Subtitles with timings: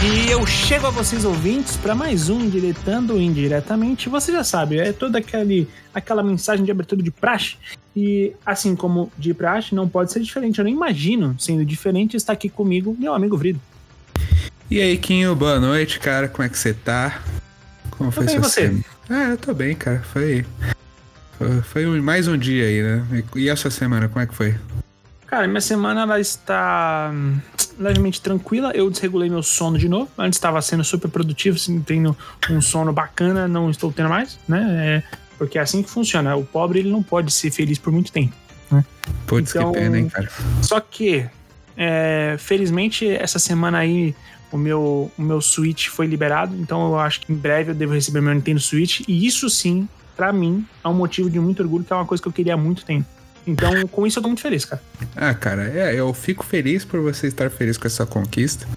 [0.00, 4.08] E eu chego a vocês ouvintes para mais um Diretando Indiretamente.
[4.08, 7.56] Você já sabe, é toda aquele, aquela mensagem de abertura de praxe.
[7.96, 10.60] E assim como de praxe, não pode ser diferente.
[10.60, 13.60] Eu nem imagino sendo diferente estar aqui comigo, meu amigo Vrido.
[14.70, 16.28] E aí, Quinho, boa noite, cara.
[16.28, 17.20] Como é que você tá?
[17.90, 18.68] Como foi bem, você?
[18.68, 18.84] Semana?
[19.10, 20.00] Ah, eu tô bem, cara.
[20.12, 20.46] Foi,
[21.36, 23.24] foi, foi mais um dia aí, né?
[23.34, 24.54] E a sua semana, como é que foi?
[25.28, 27.38] Cara, minha semana ela está hum,
[27.78, 28.72] levemente tranquila.
[28.74, 30.10] Eu desregulei meu sono de novo.
[30.16, 32.16] Antes estava sendo super produtivo, assim, tendo
[32.50, 35.02] um sono bacana, não estou tendo mais, né?
[35.06, 36.34] É, porque é assim que funciona.
[36.34, 38.32] O pobre ele não pode ser feliz por muito tempo.
[38.70, 38.82] Né?
[39.26, 40.30] Putz, então, que pena, hein, cara.
[40.62, 41.26] Só que,
[41.76, 44.16] é, felizmente, essa semana aí
[44.50, 46.56] o meu, o meu Switch foi liberado.
[46.56, 49.00] Então eu acho que em breve eu devo receber meu Nintendo Switch.
[49.06, 52.22] E isso sim, para mim, é um motivo de muito orgulho, que é uma coisa
[52.22, 53.17] que eu queria há muito tempo.
[53.48, 54.82] Então, com isso eu tô muito feliz, cara.
[55.16, 58.68] Ah, cara, é, eu fico feliz por você estar feliz com essa conquista.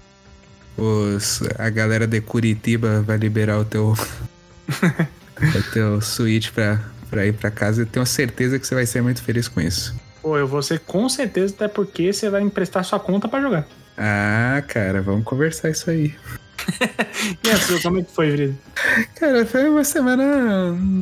[0.78, 7.34] Os, a galera de Curitiba vai liberar o teu, o teu Switch pra, pra ir
[7.34, 7.82] pra casa.
[7.82, 9.94] Eu tenho certeza que você vai ser muito feliz com isso.
[10.22, 13.66] Pô, eu vou ser com certeza, até porque você vai emprestar sua conta para jogar.
[13.98, 16.14] Ah, cara, vamos conversar isso aí.
[17.44, 18.58] E a sua, como é que foi, Vrido?
[19.16, 20.24] Cara, foi uma semana,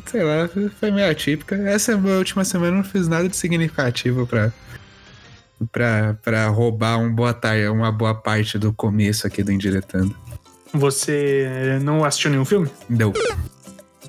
[0.06, 1.56] sei lá, foi meio atípica.
[1.68, 4.52] Essa última semana eu não fiz nada de significativo pra,
[5.72, 10.14] pra, pra roubar um boa tarde, uma boa parte do começo aqui do Indiretando.
[10.72, 12.70] Você não assistiu nenhum filme?
[12.88, 13.12] Não.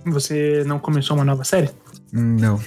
[0.06, 1.70] Você não começou uma nova série?
[2.12, 2.60] Não.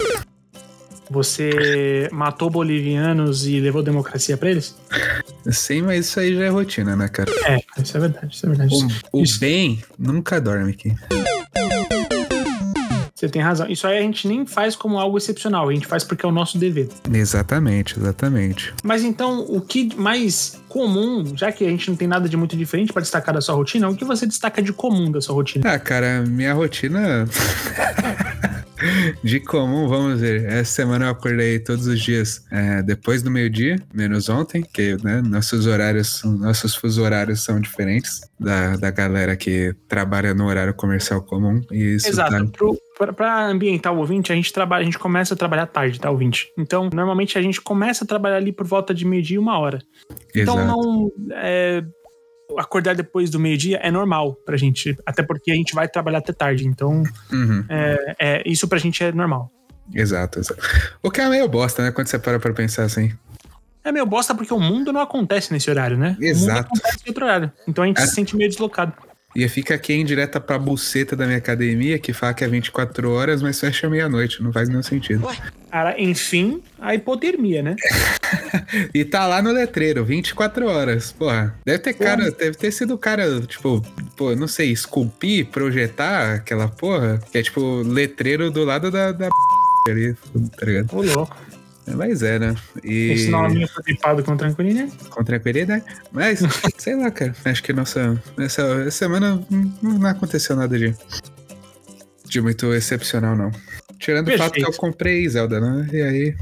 [1.15, 4.77] Você matou bolivianos e levou democracia para eles?
[5.49, 7.31] Sim, mas isso aí já é rotina, né, cara?
[7.47, 8.75] É, isso é verdade, isso é verdade.
[9.13, 10.93] O, o bem nunca dorme aqui.
[13.15, 13.69] Você tem razão.
[13.69, 16.33] Isso aí a gente nem faz como algo excepcional, a gente faz porque é o
[16.33, 16.89] nosso dever.
[17.13, 18.75] Exatamente, exatamente.
[18.83, 22.57] Mas então, o que mais comum, já que a gente não tem nada de muito
[22.57, 25.73] diferente para destacar da sua rotina, o que você destaca de comum da sua rotina?
[25.73, 27.25] Ah, cara, minha rotina.
[29.23, 30.45] De comum, vamos ver.
[30.47, 35.23] Essa semana eu acordei todos os dias é, depois do meio-dia, menos ontem, que né,
[35.23, 41.23] nossos horários, nossos fusos horários são diferentes da, da galera que trabalha no horário comercial
[41.23, 41.61] comum.
[41.71, 42.51] E isso Exato.
[42.51, 43.13] Tá...
[43.13, 46.49] Para ambientar o ouvinte, a gente trabalha, a gente começa a trabalhar tarde, tá, ouvinte?
[46.57, 49.81] Então, normalmente a gente começa a trabalhar ali por volta de meio-dia e uma hora.
[50.35, 50.67] Então, Exato.
[50.67, 51.13] não.
[51.33, 51.85] É,
[52.59, 56.33] acordar depois do meio-dia é normal pra gente, até porque a gente vai trabalhar até
[56.33, 57.65] tarde, então uhum.
[57.69, 59.51] é, é, isso pra gente é normal.
[59.93, 60.61] Exato, exato.
[61.03, 61.91] O que é meio bosta, né?
[61.91, 63.13] Quando você para pra pensar assim.
[63.85, 66.17] É meio bosta porque o mundo não acontece nesse horário, né?
[66.21, 66.45] Exato.
[66.45, 67.53] O mundo acontece em outro horário.
[67.69, 68.07] Então a gente é.
[68.07, 68.95] se sente meio deslocado.
[69.35, 73.11] E fica aqui em direta pra buceta da minha academia, que fala que é 24
[73.11, 74.43] horas, mas fecha meia-noite.
[74.43, 75.27] Não faz nenhum sentido.
[75.71, 77.75] Cara, enfim, a hipotermia, né?
[78.95, 81.11] e tá lá no letreiro, 24 horas.
[81.11, 82.11] Porra, deve ter porra.
[82.11, 83.83] cara, deve ter sido o cara, tipo,
[84.17, 89.29] pô, não sei, esculpir, projetar aquela porra, que é tipo letreiro do lado da, da
[89.89, 90.15] ali,
[90.57, 90.97] tá ligado?
[90.97, 91.37] Ô, louco.
[91.87, 92.55] Mas é, né?
[92.83, 93.13] E...
[93.13, 94.93] Esse nome foi gripado com tranquilidade.
[95.11, 95.85] Com tranquilidade.
[96.11, 96.41] Mas,
[96.79, 97.35] sei lá, cara.
[97.45, 98.21] Acho que nossa.
[98.39, 99.45] Essa, essa semana
[99.83, 100.95] não aconteceu nada de.
[102.27, 103.51] de muito excepcional, não.
[103.99, 104.41] Tirando Perfeito.
[104.41, 105.89] o fato que eu comprei Zelda, né?
[105.93, 106.37] E aí.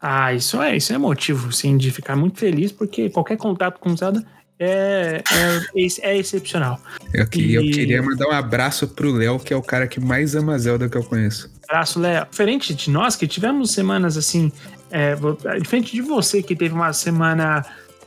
[0.00, 3.96] Ah, isso é, isso é motivo, sim, de ficar muito feliz, porque qualquer contato com
[3.96, 4.24] Zelda
[4.60, 6.80] é, é, é excepcional.
[7.12, 7.54] Eu, que, e...
[7.54, 10.88] eu queria mandar um abraço pro Léo, que é o cara que mais ama Zelda
[10.88, 11.50] que eu conheço.
[11.68, 12.26] Abraço, Léo.
[12.30, 14.52] Diferente de nós, que tivemos semanas assim
[14.90, 15.14] é,
[15.58, 17.64] diferente de você que teve uma semana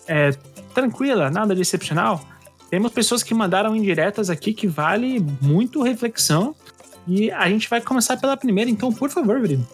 [0.08, 0.32] é,
[0.74, 2.26] tranquila, nada de excepcional,
[2.70, 6.56] temos pessoas que mandaram indiretas aqui que vale muito reflexão.
[7.08, 9.68] E a gente vai começar pela primeira, então, por favor, Brino.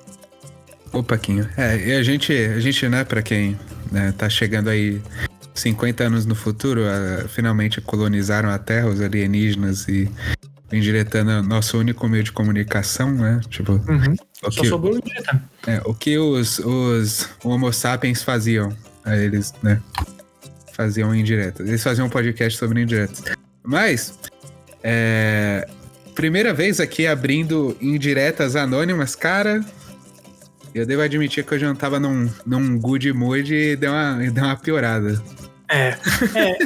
[0.91, 1.47] Ô, Paquinho.
[1.57, 3.57] É, e a gente, a gente, né, pra quem
[3.91, 5.01] né, tá chegando aí
[5.53, 10.09] 50 anos no futuro, a, finalmente colonizaram a Terra, os alienígenas, e
[10.71, 13.41] indiretando nosso único meio de comunicação, né?
[13.49, 14.15] Tipo, uhum.
[14.43, 15.41] O que, Só indiretando.
[15.65, 18.75] É, o que os, os Homo sapiens faziam?
[19.05, 19.81] Eles, né?
[20.73, 21.67] Faziam indiretas.
[21.67, 23.23] Eles faziam um podcast sobre indiretas.
[23.63, 24.17] Mas,
[24.83, 25.67] é,
[26.13, 29.65] primeira vez aqui abrindo indiretas anônimas, cara.
[30.73, 34.43] Eu devo admitir que eu já tava num, num good mood e deu uma, deu
[34.43, 35.21] uma piorada.
[35.69, 35.97] É.
[36.33, 36.57] é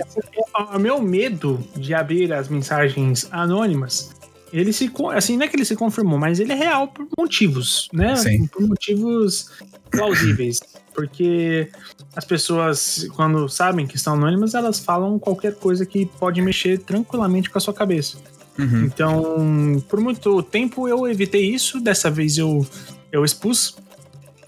[0.75, 4.11] o meu medo de abrir as mensagens anônimas,
[4.51, 4.91] ele se.
[5.15, 8.15] Assim, não é que ele se confirmou, mas ele é real por motivos, né?
[8.15, 8.47] Sim.
[8.47, 9.49] Por motivos
[9.89, 10.59] plausíveis.
[10.93, 11.69] Porque
[12.15, 17.49] as pessoas, quando sabem que estão anônimas, elas falam qualquer coisa que pode mexer tranquilamente
[17.49, 18.17] com a sua cabeça.
[18.59, 18.85] Uhum.
[18.85, 22.65] Então, por muito tempo eu evitei isso, dessa vez eu,
[23.11, 23.77] eu expus.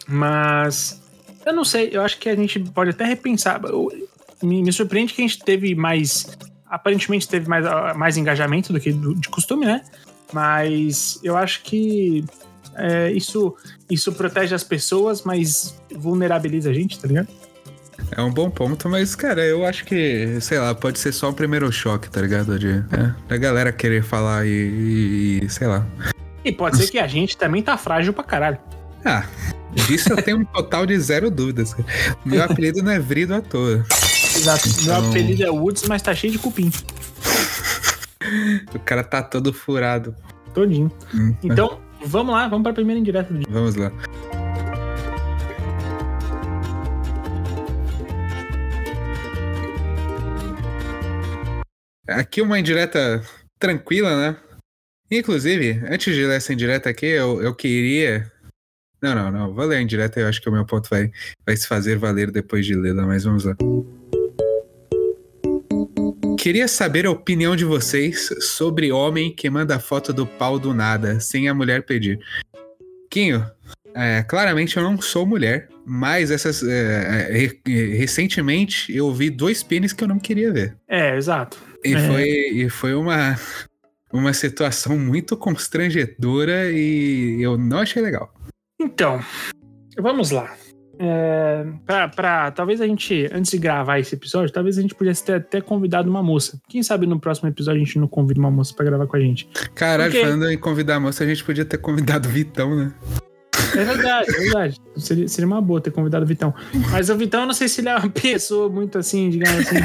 [0.06, 1.02] Mas
[1.46, 3.62] eu não sei, eu acho que a gente pode até repensar
[4.42, 6.28] me, me surpreende que a gente teve mais
[6.74, 7.64] aparentemente teve mais,
[7.96, 9.84] mais engajamento do que do, de costume, né?
[10.34, 12.26] Mas eu acho que
[12.76, 13.56] é, isso,
[13.88, 17.28] isso protege as pessoas, mas vulnerabiliza a gente, tá ligado?
[18.12, 21.34] É um bom ponto, mas, cara, eu acho que, sei lá, pode ser só o
[21.34, 22.58] primeiro choque, tá ligado?
[22.58, 25.86] De, é, da galera querer falar e, e, sei lá.
[26.44, 28.58] E pode ser que a gente também tá frágil pra caralho.
[29.06, 29.26] Ah,
[29.88, 31.76] disso eu tenho um total de zero dúvidas.
[32.26, 33.86] Meu apelido não é Vrido à toa.
[34.36, 34.68] Exato.
[34.68, 35.02] Então...
[35.02, 36.72] Meu apelido é Woods, mas tá cheio de cupim.
[38.74, 40.16] o cara tá todo furado.
[40.54, 40.92] Todinho.
[41.14, 42.08] Hum, então, é.
[42.08, 43.48] vamos lá, vamos pra primeira indireta do dia.
[43.50, 43.92] Vamos lá.
[52.08, 53.24] Aqui uma indireta
[53.58, 54.38] tranquila, né?
[55.10, 58.32] Inclusive, antes de ler essa indireta aqui, eu, eu queria.
[59.02, 59.54] Não, não, não.
[59.54, 61.12] Vou ler a indireta, eu acho que o meu ponto vai,
[61.46, 63.56] vai se fazer valer depois de lê-la, mas vamos lá.
[66.44, 71.18] Queria saber a opinião de vocês sobre homem que manda foto do pau do nada,
[71.22, 72.20] sem a mulher pedir.
[73.10, 73.50] Quinho,
[73.96, 79.94] é, claramente eu não sou mulher, mas essas é, é, recentemente eu vi dois pênis
[79.94, 80.76] que eu não queria ver.
[80.86, 81.58] É, exato.
[81.82, 82.08] E, é.
[82.10, 83.40] Foi, e foi uma,
[84.12, 88.34] uma situação muito constrangedora e eu não achei legal.
[88.78, 89.24] Então,
[89.98, 90.54] vamos lá.
[91.06, 95.26] É, pra, pra, talvez a gente, antes de gravar esse episódio, talvez a gente pudesse
[95.26, 96.58] ter até convidado uma moça.
[96.70, 99.20] Quem sabe no próximo episódio a gente não convida uma moça para gravar com a
[99.20, 99.50] gente.
[99.76, 100.26] Caralho, Porque...
[100.26, 102.94] falando em convidar a moça, a gente podia ter convidado o Vitão, né?
[103.76, 104.82] É verdade, é verdade.
[104.96, 106.54] Seria, seria uma boa ter convidado o Vitão.
[106.92, 109.76] Mas o Vitão, eu não sei se ele é uma pessoa muito assim, digamos assim,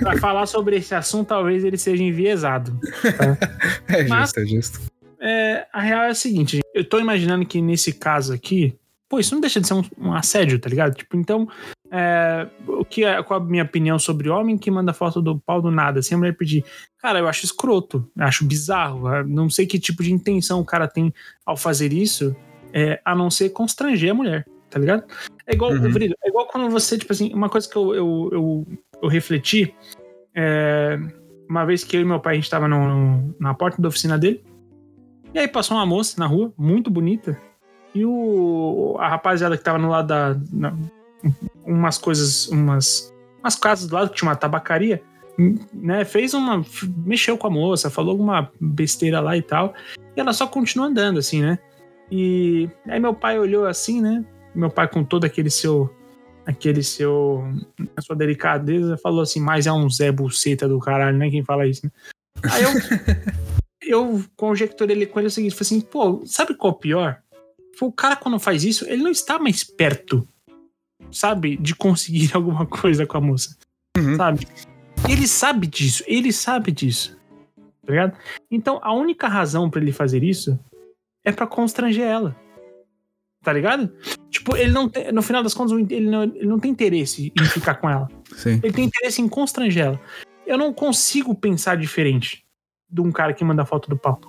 [0.00, 2.78] pra falar sobre esse assunto, talvez ele seja enviesado.
[3.16, 3.38] Tá?
[3.88, 4.80] É Mas, justo, é justo.
[5.20, 8.76] É, a real é a seguinte, eu tô imaginando que nesse caso aqui,
[9.08, 10.94] pô, isso não deixa de ser um, um assédio, tá ligado?
[10.94, 11.48] Tipo, então,
[11.90, 15.62] é, o que é, qual a minha opinião sobre homem que manda foto do pau
[15.62, 16.64] do nada, sem a mulher pedir?
[16.98, 20.86] Cara, eu acho escroto, eu acho bizarro, não sei que tipo de intenção o cara
[20.86, 21.12] tem
[21.46, 22.36] ao fazer isso,
[22.72, 25.04] é, a não ser constranger a mulher, tá ligado?
[25.46, 25.86] É igual, uhum.
[25.86, 28.66] é igual quando você, tipo assim, uma coisa que eu, eu, eu,
[29.02, 29.74] eu refleti,
[30.34, 30.98] é,
[31.48, 34.18] uma vez que eu e meu pai, a gente tava no, na porta da oficina
[34.18, 34.44] dele,
[35.32, 37.38] e aí passou uma moça na rua, muito bonita,
[37.94, 40.36] e o, a rapaziada que tava no lado da.
[40.52, 40.74] Na,
[41.64, 45.02] umas coisas, umas, umas casas do lado que tinha uma tabacaria,
[45.72, 46.04] né?
[46.04, 46.64] Fez uma.
[47.04, 49.74] mexeu com a moça, falou alguma besteira lá e tal.
[50.16, 51.58] E ela só continua andando, assim, né?
[52.10, 54.24] E aí meu pai olhou assim, né?
[54.54, 55.94] Meu pai com todo aquele seu
[56.46, 57.44] aquele seu
[57.94, 61.30] a sua delicadeza falou assim, mas é um Zé Buceta do caralho, né?
[61.30, 61.92] Quem fala isso, né?
[62.50, 62.70] Aí eu
[63.82, 67.22] eu conjecturei com ele o seguinte, falei assim, pô, sabe qual é o pior?
[67.80, 70.26] O cara quando faz isso, ele não está mais perto,
[71.10, 73.56] sabe, de conseguir alguma coisa com a moça,
[73.96, 74.16] uhum.
[74.16, 74.46] sabe?
[75.08, 77.16] Ele sabe disso, ele sabe disso,
[77.56, 78.16] tá ligado?
[78.50, 80.58] Então a única razão para ele fazer isso
[81.24, 82.36] é para constranger ela.
[83.42, 83.90] Tá ligado?
[84.30, 87.44] Tipo, ele não tem, no final das contas, ele não, ele não tem interesse em
[87.44, 88.08] ficar com ela.
[88.36, 88.60] Sim.
[88.62, 90.00] Ele tem interesse em constranger ela.
[90.44, 92.44] Eu não consigo pensar diferente
[92.90, 94.20] de um cara que manda foto do pau.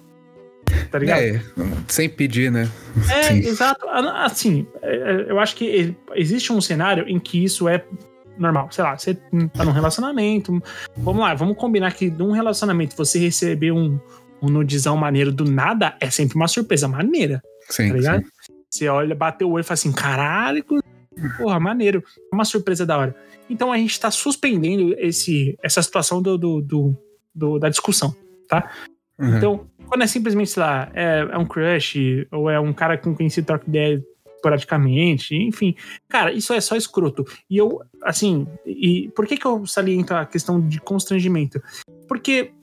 [0.92, 1.20] Tá ligado?
[1.22, 1.42] É,
[1.88, 2.70] sem pedir, né?
[3.10, 3.40] É, Sim.
[3.40, 3.88] exato.
[3.90, 7.84] Assim, é, é, eu acho que existe um cenário em que isso é
[8.38, 8.70] normal.
[8.72, 9.16] Sei lá, você
[9.54, 10.62] tá num relacionamento.
[10.98, 14.00] Vamos lá, vamos combinar que num relacionamento você receber um,
[14.42, 17.42] um nudizão maneiro do nada é sempre uma surpresa maneira.
[17.70, 17.90] Sim.
[17.90, 18.24] Tá ligado?
[18.24, 18.54] Sim.
[18.70, 20.64] Você olha, bateu o olho e fala assim: caralho,
[21.38, 22.04] porra, maneiro.
[22.32, 23.16] É uma surpresa da hora.
[23.50, 26.98] Então a gente tá suspendendo esse, essa situação do, do, do,
[27.34, 28.16] do da discussão,
[28.48, 28.70] tá?
[29.20, 29.38] Uhum.
[29.38, 33.16] Então, quando é simplesmente, sei lá, é, é, um crush, ou é um cara com
[33.16, 34.02] quem se troca ideia
[34.42, 35.76] praticamente, enfim.
[36.08, 37.26] Cara, isso é só escroto.
[37.50, 41.62] E eu, assim, e por que que eu saliento a questão de constrangimento?
[42.08, 42.54] Porque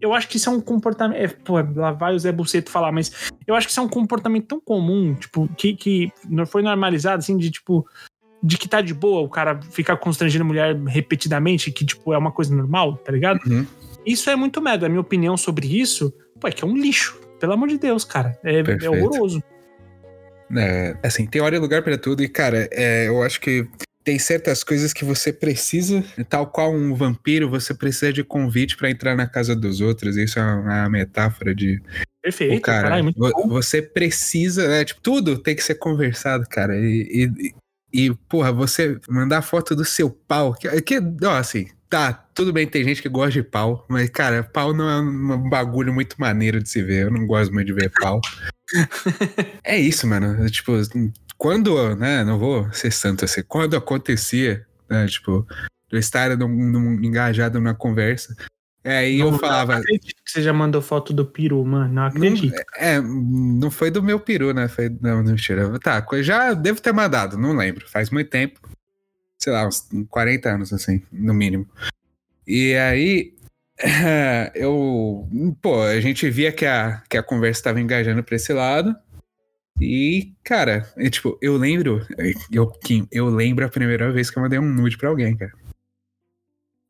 [0.00, 1.18] eu acho que isso é um comportamento.
[1.18, 3.88] É, pô, lá vai o Zé Buceto falar, mas eu acho que isso é um
[3.88, 7.86] comportamento tão comum, tipo, que, que não foi normalizado, assim, de tipo.
[8.42, 12.18] De que tá de boa o cara ficar constrangendo a mulher repetidamente, que, tipo, é
[12.18, 13.40] uma coisa normal, tá ligado?
[13.46, 13.66] Uhum.
[14.06, 14.86] Isso é muito merda.
[14.86, 17.20] A minha opinião sobre isso, pô, é que é um lixo.
[17.40, 18.38] Pelo amor de Deus, cara.
[18.44, 19.42] É, é horroroso.
[20.56, 23.68] É, assim, tem hora e lugar para tudo, e, cara, é, eu acho que
[24.04, 28.88] tem certas coisas que você precisa, tal qual um vampiro, você precisa de convite para
[28.88, 30.16] entrar na casa dos outros.
[30.16, 31.82] Isso é uma metáfora de.
[32.22, 32.82] Perfeito, cara.
[32.82, 33.48] Caralho, muito bom.
[33.48, 34.84] Você precisa, né?
[34.84, 36.76] Tipo, tudo tem que ser conversado, cara.
[36.78, 37.54] E, e,
[37.92, 40.54] e, porra, você mandar foto do seu pau.
[40.54, 44.42] Que, que, ó, assim, tá, tudo bem, tem gente que gosta de pau, mas, cara,
[44.42, 47.04] pau não é um bagulho muito maneiro de se ver.
[47.04, 48.20] Eu não gosto muito de ver pau.
[49.64, 50.48] é isso, mano.
[50.50, 50.72] Tipo,
[51.38, 55.46] quando, né, não vou ser santo assim, quando acontecia, né, tipo,
[55.90, 58.34] eu estar num, num, engajado numa conversa,
[58.86, 59.72] É, e eu falava.
[59.72, 61.92] Não acredito que você já mandou foto do peru, mano.
[61.92, 62.54] Não acredito.
[62.54, 64.68] Não, é, não foi do meu peru, né?
[64.68, 64.88] Foi.
[64.88, 65.76] Não, não mentira.
[65.80, 67.84] Tá, já devo ter mandado, não lembro.
[67.88, 68.60] Faz muito tempo.
[69.36, 71.68] Sei lá, uns 40 anos, assim, no mínimo.
[72.46, 73.34] E aí.
[74.54, 75.28] Eu.
[75.60, 78.94] Pô, a gente via que a, que a conversa estava engajando pra esse lado.
[79.80, 82.06] E, cara, é, tipo, eu lembro.
[82.52, 82.72] Eu,
[83.10, 85.52] eu lembro a primeira vez que eu mandei um nude pra alguém, cara.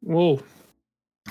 [0.03, 0.45] Uou.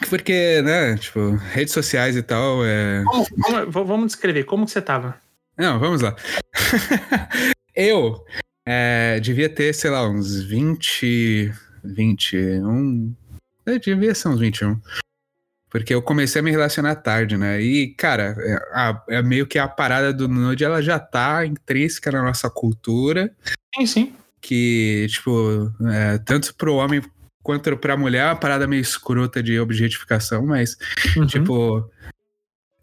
[0.09, 2.65] Porque, né, tipo, redes sociais e tal.
[2.65, 3.03] É...
[3.03, 5.15] Vamos, vamos descrever, como que você tava?
[5.57, 6.15] Não, vamos lá.
[7.75, 8.23] eu
[8.65, 11.53] é, devia ter, sei lá, uns 20.
[11.83, 13.13] 21.
[13.65, 14.79] Eu devia ser uns 21.
[15.69, 17.61] Porque eu comecei a me relacionar tarde, né?
[17.61, 18.35] E, cara,
[19.09, 23.35] é, é meio que a parada do nude, ela já tá intrínseca na nossa cultura.
[23.75, 24.13] Sim, sim.
[24.39, 27.01] Que, tipo, é, tanto pro homem
[27.45, 30.75] quanto pra mulher é uma parada meio escrota de objetificação, mas,
[31.15, 31.27] uhum.
[31.27, 31.91] tipo.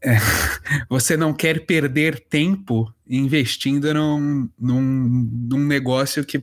[0.01, 0.15] É,
[0.89, 6.43] você não quer perder tempo investindo num, num, num negócio que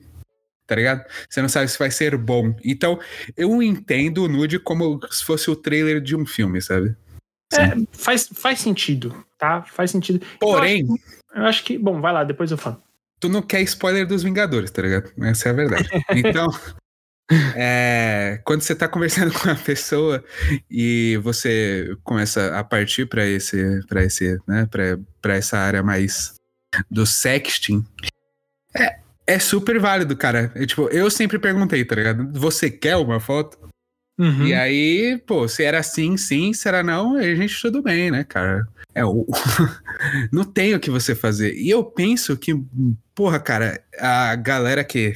[0.67, 1.03] tá ligado?
[1.27, 2.55] Você não sabe se vai ser bom.
[2.63, 2.99] Então,
[3.35, 6.95] eu entendo o nude como se fosse o trailer de um filme, sabe?
[7.53, 9.63] É, faz, faz sentido, tá?
[9.63, 10.23] Faz sentido.
[10.39, 10.81] Porém.
[10.81, 11.03] Eu acho,
[11.35, 11.77] eu acho, que.
[11.77, 12.79] Bom, vai lá, depois eu falo.
[13.19, 15.11] Tu não quer spoiler dos Vingadores, tá ligado?
[15.23, 15.89] Essa é a verdade.
[16.15, 16.47] Então.
[17.55, 20.23] É, quando você tá conversando com uma pessoa
[20.69, 24.67] e você começa a partir para esse, para esse, né,
[25.21, 26.35] para essa área mais
[26.89, 27.85] do sexting,
[28.75, 30.51] é, é super válido, cara.
[30.55, 32.31] Eu, tipo, eu sempre perguntei, tá ligado?
[32.39, 33.57] Você quer uma foto?
[34.17, 34.47] Uhum.
[34.47, 38.23] E aí, pô, se era sim, sim, se era não, a gente tudo bem, né,
[38.23, 38.67] cara?
[38.93, 39.25] É o.
[40.31, 41.53] não tem o que você fazer.
[41.53, 42.53] E eu penso que,
[43.15, 45.13] porra, cara, a galera que,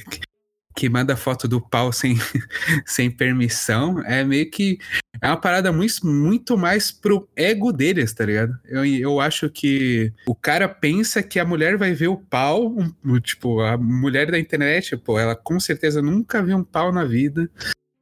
[0.74, 2.16] que manda foto do pau sem,
[2.84, 4.78] sem permissão é meio que.
[5.20, 8.58] É uma parada muito, muito mais pro ego deles, tá ligado?
[8.64, 13.20] Eu, eu acho que o cara pensa que a mulher vai ver o pau, um,
[13.20, 17.48] tipo, a mulher da internet, pô, ela com certeza nunca viu um pau na vida.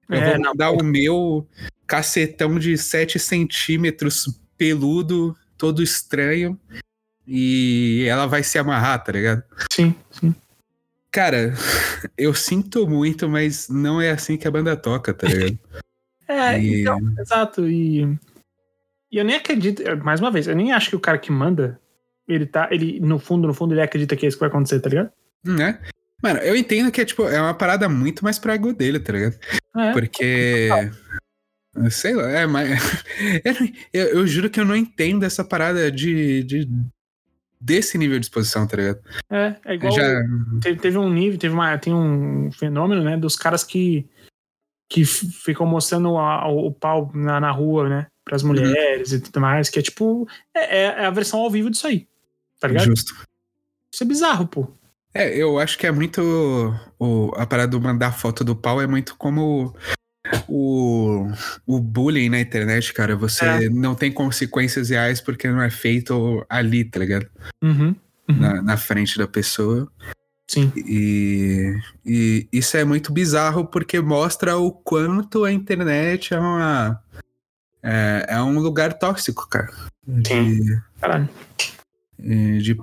[0.09, 1.47] Eu é, vou mandar o meu
[1.87, 6.59] cacetão de 7 centímetros peludo, todo estranho,
[7.27, 9.43] e ela vai se amarrar, tá ligado?
[9.71, 10.35] Sim, sim.
[11.13, 11.53] Cara,
[12.17, 15.59] eu sinto muito, mas não é assim que a banda toca, tá ligado?
[16.27, 16.81] é, e...
[16.81, 17.69] então, exato.
[17.69, 18.05] E,
[19.11, 21.79] e eu nem acredito, mais uma vez, eu nem acho que o cara que manda,
[22.27, 24.81] ele tá, ele, no fundo, no fundo, ele acredita que é isso que vai acontecer,
[24.81, 25.13] tá ligado?
[25.45, 25.79] Né?
[26.23, 29.13] Mano, eu entendo que é, tipo, é uma parada muito mais pra ego dele, tá
[29.13, 29.37] ligado?
[29.77, 30.69] É, Porque.
[31.91, 32.79] Sei lá, é, mas.
[33.93, 36.69] Eu, eu, juro que eu não entendo essa parada de, de
[37.63, 39.01] desse nível de exposição, tá ligado?
[39.31, 39.93] É, é igual.
[39.93, 40.23] Já...
[40.61, 44.09] Teve, teve, um nível, teve uma, tem um fenômeno, né, dos caras que,
[44.89, 48.49] que ficam mostrando a, o pau na, na rua, né, pras uhum.
[48.49, 49.19] mulheres uhum.
[49.19, 50.29] e tudo mais, que é tipo.
[50.55, 52.09] É, é, é, a versão ao vivo disso aí,
[52.59, 52.87] tá ligado?
[52.87, 53.15] Justo.
[53.93, 54.69] Isso é bizarro, pô.
[55.15, 56.21] É, eu acho que é muito.
[56.99, 59.77] O, a parada do mandar foto do pau é muito como
[60.49, 61.27] o,
[61.67, 63.69] o bullying na internet, cara, você é.
[63.69, 67.27] não tem consequências reais porque não é feito ali, tá ligado?
[67.63, 67.95] Uhum,
[68.29, 68.37] uhum.
[68.37, 69.91] Na, na, frente da pessoa.
[70.49, 70.73] Sim.
[70.77, 71.75] E,
[72.05, 77.03] e isso é muito bizarro porque mostra o quanto a internet é uma.
[77.83, 79.73] É, é um lugar tóxico, cara.
[80.27, 80.61] Sim.
[80.61, 81.29] De, Caralho.
[82.19, 82.79] De,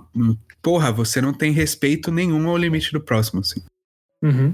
[0.62, 3.62] porra, você não tem respeito nenhum ao limite do próximo, assim.
[4.22, 4.54] Uhum.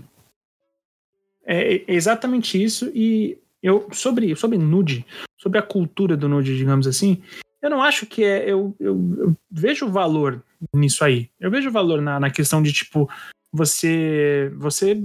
[1.45, 2.91] É, é exatamente isso.
[2.93, 5.05] E eu sobre, sobre nude,
[5.37, 7.21] sobre a cultura do nude, digamos assim,
[7.65, 8.43] eu não acho que é.
[8.47, 10.39] Eu, eu, eu vejo valor
[10.71, 11.31] nisso aí.
[11.39, 13.09] Eu vejo valor na, na questão de, tipo,
[13.51, 14.51] você.
[14.55, 15.03] Você.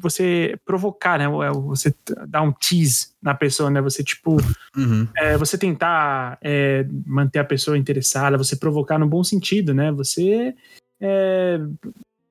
[0.00, 1.26] Você provocar, né?
[1.26, 1.94] É, você
[2.26, 3.80] dar um tease na pessoa, né?
[3.80, 4.38] Você, tipo.
[4.76, 5.06] Uhum.
[5.16, 9.92] É, você tentar é, manter a pessoa interessada, você provocar no bom sentido, né?
[9.92, 10.56] Você.
[11.00, 11.60] É,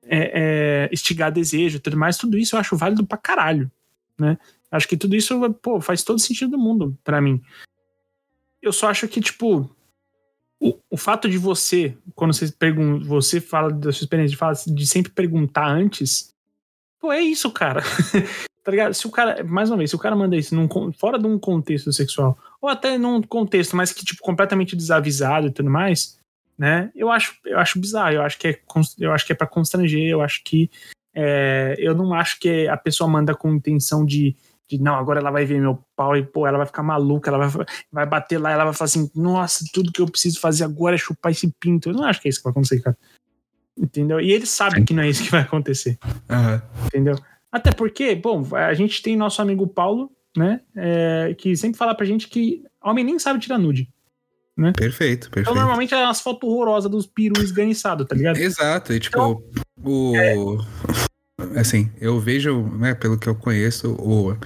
[0.08, 3.70] é, é, estigar desejo e tudo mais, tudo isso eu acho válido pra caralho,
[4.18, 4.38] né?
[4.70, 7.40] Acho que tudo isso, pô, faz todo sentido do mundo para mim.
[8.60, 9.70] Eu só acho que, tipo,
[10.60, 14.86] o, o fato de você, quando você pergunta, você fala da sua experiência, fala, de
[14.86, 16.34] sempre perguntar antes,
[17.00, 17.82] pô, é isso, cara.
[18.62, 18.92] tá ligado?
[18.92, 21.38] Se o cara, mais uma vez, se o cara manda isso num, fora de um
[21.38, 26.17] contexto sexual, ou até num contexto, mas que, tipo, completamente desavisado e tudo mais,
[26.58, 26.90] né?
[26.94, 28.60] Eu acho, eu acho bizarro, eu acho que é,
[28.98, 30.68] eu acho que é para constranger, eu acho que
[31.14, 34.36] é, eu não acho que a pessoa manda com intenção de,
[34.68, 37.46] de não, agora ela vai ver meu pau e pô, ela vai ficar maluca, ela
[37.46, 40.96] vai, vai bater lá, ela vai falar assim, nossa, tudo que eu preciso fazer agora
[40.96, 41.90] é chupar esse pinto.
[41.90, 42.96] Eu não acho que é isso que vai acontecer, cara.
[43.76, 44.20] Entendeu?
[44.20, 45.96] E ele sabe que não é isso que vai acontecer.
[46.28, 46.86] Uhum.
[46.86, 47.16] Entendeu?
[47.50, 50.60] Até porque, bom, a gente tem nosso amigo Paulo, né?
[50.76, 53.88] É, que sempre fala pra gente que homem nem sabe tirar nude.
[54.58, 54.72] Né?
[54.72, 55.50] Perfeito, perfeito.
[55.50, 58.38] Então, normalmente é as fotos horrorosas dos perus esganiçados, tá ligado?
[58.38, 59.42] Exato, e tipo, então,
[59.84, 60.16] o.
[60.16, 60.34] É...
[61.60, 64.36] Assim, eu vejo, né, pelo que eu conheço, o,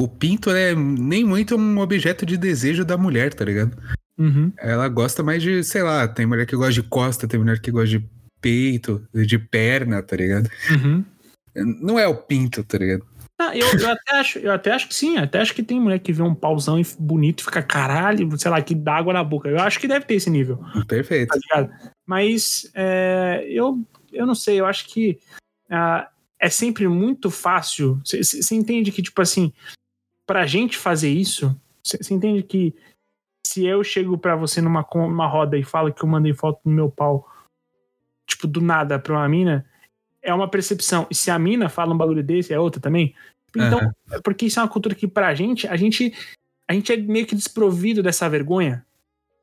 [0.00, 3.76] o pinto é nem muito um objeto de desejo da mulher, tá ligado?
[4.16, 4.52] Uhum.
[4.56, 7.72] Ela gosta mais de, sei lá, tem mulher que gosta de costa, tem mulher que
[7.72, 8.08] gosta de
[8.40, 10.48] peito, de perna, tá ligado?
[10.70, 11.04] Uhum.
[11.82, 13.04] Não é o pinto, tá ligado?
[13.38, 15.98] Ah, eu, eu, até acho, eu até acho que sim, até acho que tem mulher
[15.98, 19.48] que vê um pauzão bonito e fica caralho, sei lá, que dá água na boca.
[19.48, 20.58] Eu acho que deve ter esse nível.
[20.88, 21.38] Perfeito.
[21.50, 21.68] Tá
[22.06, 25.18] Mas é, eu, eu não sei, eu acho que
[25.70, 26.06] uh,
[26.40, 28.00] é sempre muito fácil.
[28.02, 29.52] Você entende que, tipo assim,
[30.26, 32.74] pra gente fazer isso, você entende que
[33.46, 36.72] se eu chego para você numa, numa roda e falo que eu mandei foto no
[36.72, 37.30] meu pau,
[38.26, 39.66] tipo, do nada pra uma mina,
[40.26, 41.06] é uma percepção.
[41.08, 43.14] E se a mina fala um bagulho desse, é outra também.
[43.54, 44.20] Então, uhum.
[44.22, 46.12] porque isso é uma cultura que pra gente, a gente,
[46.68, 48.84] a gente é meio que desprovido dessa vergonha.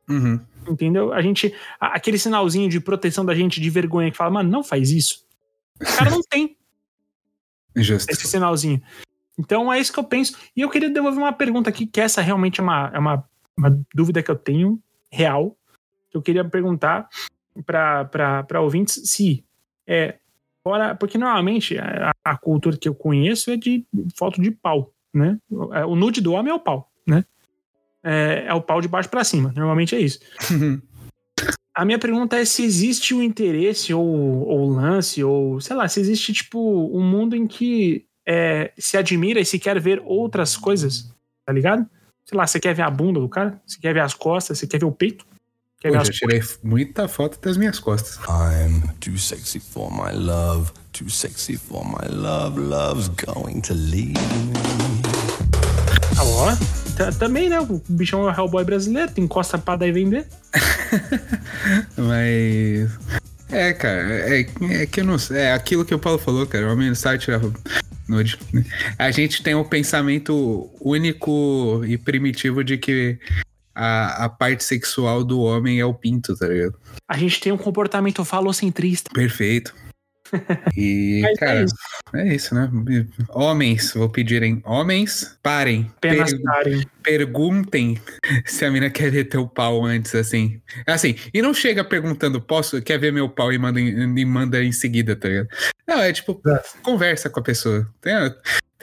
[0.08, 0.40] Uhum.
[0.68, 1.14] Entendeu?
[1.14, 4.92] A gente, aquele sinalzinho de proteção da gente de vergonha que fala, mano, não faz
[4.92, 5.26] isso.
[5.82, 6.56] O cara não tem.
[7.76, 8.12] Justo.
[8.12, 8.82] Esse sinalzinho.
[9.38, 10.38] Então é isso que eu penso.
[10.56, 13.86] E eu queria devolver uma pergunta aqui, que essa realmente é uma, é uma, uma
[13.96, 15.58] dúvida que eu tenho, real.
[16.14, 17.10] Eu queria perguntar
[17.66, 19.44] para ouvintes se
[19.88, 20.18] é,
[20.64, 25.38] Fora, porque normalmente a, a, cultura que eu conheço é de foto de pau, né?
[25.74, 27.26] É, o nude do homem é o pau, né?
[28.02, 30.20] É, é o pau de baixo para cima, normalmente é isso.
[31.76, 35.88] a minha pergunta é se existe o um interesse ou, ou lance, ou sei lá,
[35.88, 36.60] se existe tipo
[36.98, 41.14] um mundo em que é, se admira e se quer ver outras coisas,
[41.46, 41.86] tá ligado?
[42.26, 43.62] Sei lá, você quer ver a bunda do cara?
[43.66, 44.60] Você quer ver as costas?
[44.60, 45.26] Você quer ver o peito?
[45.84, 48.18] Pô, já tirei muita foto das minhas costas.
[48.26, 54.14] I'm too sexy for my love, too sexy for my love, love's going to leave
[54.14, 54.54] me.
[56.18, 57.60] Ah, ó, também, né?
[57.60, 60.26] O bichão é o Hellboy brasileiro, tem costa pra dar e vender.
[61.98, 62.90] Mas.
[63.50, 65.38] É, cara, é, é, que eu não sei.
[65.40, 66.66] É aquilo que o Paulo falou, cara.
[66.70, 67.42] O homem não sabe tirar
[68.08, 68.40] nude.
[68.98, 73.20] A gente tem um pensamento único e primitivo de que
[73.76, 76.78] a, a parte sexual do homem é o pinto, tá ligado?
[77.08, 79.10] A gente tem um comportamento falocentrista.
[79.14, 79.74] Perfeito.
[80.76, 81.76] E, Mas é cara, é isso.
[82.16, 82.56] é isso.
[82.56, 82.70] né?
[83.30, 84.62] Homens, vou pedir, hein?
[84.66, 85.92] Homens, parem.
[85.98, 86.88] Apenas per parem.
[87.04, 88.02] Perguntem
[88.46, 90.62] se a mina quer ver teu pau antes, assim.
[90.88, 94.72] Assim, e não chega perguntando, posso, quer ver meu pau e manda, e manda em
[94.72, 95.50] seguida, tá ligado?
[95.88, 96.64] Não, é tipo, é.
[96.82, 97.88] conversa com a pessoa.
[98.02, 98.14] Tem,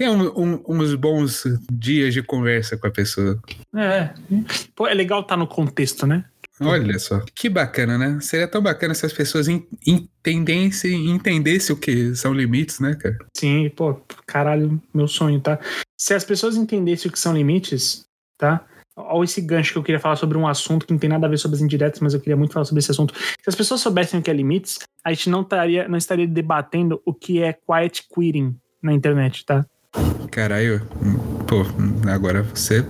[0.01, 3.39] tem um, um, uns bons dias de conversa com a pessoa.
[3.77, 4.09] É.
[4.75, 6.25] Pô, é legal estar tá no contexto, né?
[6.59, 8.19] Olha só, que bacana, né?
[8.23, 9.47] Seria tão bacana se as pessoas
[9.87, 13.19] entendessem, entendessem o que são limites, né, cara?
[13.37, 15.59] Sim, pô, caralho, meu sonho, tá?
[15.99, 18.07] Se as pessoas entendessem o que são limites,
[18.39, 18.65] tá?
[18.97, 21.31] Olha esse gancho que eu queria falar sobre um assunto que não tem nada a
[21.31, 23.15] ver sobre as indiretas, mas eu queria muito falar sobre esse assunto.
[23.15, 27.03] Se as pessoas soubessem o que é limites, a gente não estaria, não estaria debatendo
[27.05, 29.67] o que é quiet quitting na internet, tá?
[30.31, 30.87] Caralho,
[31.47, 31.65] pô,
[32.09, 32.87] agora você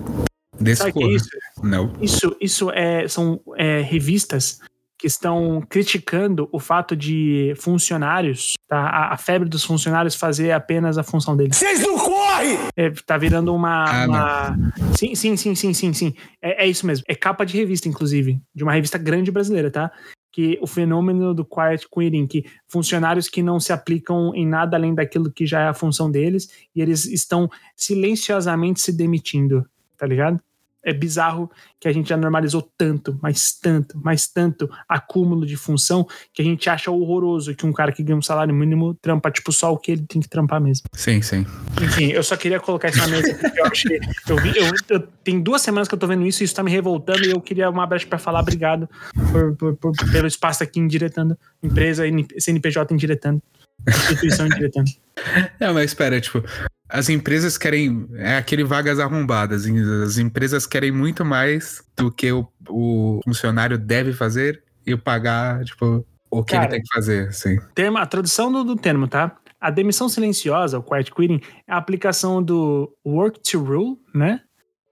[0.61, 1.07] descorra.
[1.07, 1.29] É isso?
[1.63, 1.93] Não.
[2.01, 4.61] Isso, isso é, são é, revistas
[5.01, 8.79] que estão criticando o fato de funcionários, tá?
[8.79, 11.57] A, a, febre dos funcionários fazer apenas a função deles.
[11.57, 12.59] Vocês não correm!
[12.77, 13.85] É, tá virando uma.
[13.85, 14.73] Ah, uma...
[14.99, 16.15] Sim, sim, sim, sim, sim, sim.
[16.43, 17.03] É, é, isso mesmo.
[17.09, 18.39] É capa de revista, inclusive.
[18.55, 19.91] De uma revista grande brasileira, tá?
[20.33, 24.95] Que o fenômeno do quiet quitting, que funcionários que não se aplicam em nada além
[24.95, 29.67] daquilo que já é a função deles e eles estão silenciosamente se demitindo,
[29.97, 30.41] tá ligado?
[30.85, 36.07] É bizarro que a gente já normalizou tanto, mas tanto, mas tanto acúmulo de função
[36.33, 39.53] que a gente acha horroroso que um cara que ganha um salário mínimo trampa tipo
[39.53, 40.87] só o que ele tem que trampar mesmo.
[40.93, 41.47] Sim, sim.
[41.83, 44.01] Enfim, eu só queria colocar isso na mesa porque eu achei.
[44.29, 46.63] Eu vi, eu, eu, tem duas semanas que eu tô vendo isso e isso tá
[46.63, 48.89] me revoltando e eu queria uma brecha para falar obrigado
[49.31, 51.37] por, por, por, pelo espaço aqui indiretando.
[51.63, 52.05] Empresa,
[52.39, 53.43] CNPJ indiretando.
[53.89, 54.91] Instituição indiretando.
[55.61, 56.43] Não, mas espera, tipo,
[56.91, 58.07] as empresas querem.
[58.17, 59.65] É aquele vagas arrombadas.
[60.05, 66.05] As empresas querem muito mais do que o, o funcionário deve fazer e pagar, tipo,
[66.31, 67.29] o que Cara, ele tem que fazer.
[67.29, 67.59] Assim.
[67.75, 69.37] Termo, a tradução do, do termo, tá?
[69.61, 74.41] A demissão silenciosa, o quiet quitting, é a aplicação do work to rule, né?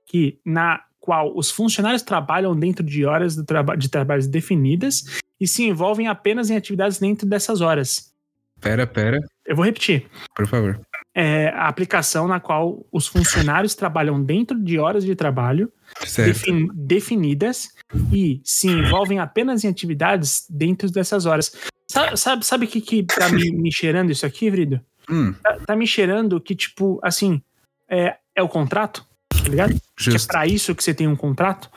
[0.07, 5.05] Que na qual os funcionários trabalham dentro de horas de, traba de trabalhos definidas
[5.41, 8.13] e se envolvem apenas em atividades dentro dessas horas.
[8.61, 9.19] Pera, pera.
[9.47, 10.07] Eu vou repetir.
[10.35, 10.79] Por favor
[11.14, 15.73] é a aplicação na qual os funcionários trabalham dentro de horas de trabalho
[16.16, 17.71] defin definidas
[18.12, 21.53] e se envolvem apenas em atividades dentro dessas horas.
[21.90, 24.81] Sabe, sabe, sabe o que, que tá me, me cheirando isso aqui, Vrido?
[25.11, 25.33] Hum.
[25.42, 27.42] Tá, tá, me cheirando que, tipo, assim,
[27.88, 29.09] é, é o contrato?
[29.49, 29.75] tá ligado?
[29.97, 31.71] Que é pra isso que você tem um contrato,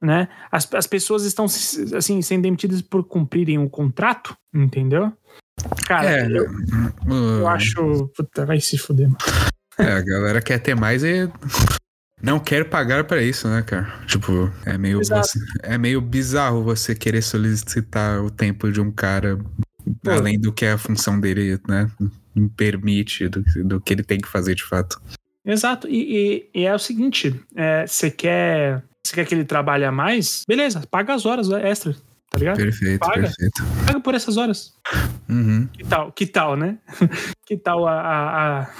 [0.00, 0.28] né?
[0.50, 5.12] As, as pessoas estão, assim, sendo demitidas por cumprirem um contrato, entendeu?
[5.86, 6.46] Cara, é, eu,
[7.08, 8.10] eu acho.
[8.16, 9.18] Puta, vai se fuder, mano.
[9.78, 11.30] É, a galera quer ter mais e
[12.20, 13.86] não quer pagar para isso, né, cara?
[14.06, 19.38] Tipo, é meio, você, é meio bizarro você querer solicitar o tempo de um cara
[20.02, 20.10] Pô.
[20.10, 21.88] além do que a função dele, né,
[22.56, 25.00] permite, do, do que ele tem que fazer de fato.
[25.44, 29.88] Exato, e, e, e é o seguinte, é, você quer, você quer que ele trabalhe
[29.90, 30.42] mais?
[30.46, 32.56] Beleza, paga as horas extras tá ligado?
[32.56, 33.64] Perfeito, paga, perfeito.
[33.86, 34.74] Paga por essas horas.
[35.28, 35.66] Uhum.
[35.72, 36.78] Que tal, que tal, né?
[37.46, 38.70] que tal a, a,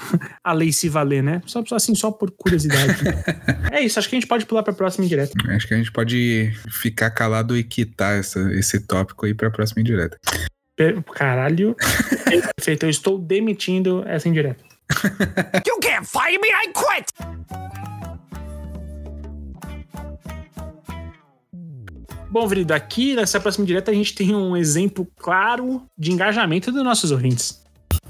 [0.43, 1.41] a, lei se valer, né?
[1.45, 2.93] Só, assim, só por curiosidade.
[3.71, 5.33] é isso, acho que a gente pode pular pra próxima indireta.
[5.49, 9.81] Acho que a gente pode ficar calado e quitar essa, esse tópico aí pra próxima
[9.81, 10.17] indireta.
[11.13, 11.75] Caralho.
[12.55, 14.63] Perfeito, eu estou demitindo essa indireta.
[15.67, 17.11] you can't fire me, I quit!
[22.31, 26.83] Bom, Vrido, aqui nessa próxima direta a gente tem um exemplo claro de engajamento dos
[26.83, 27.59] nossos ouvintes.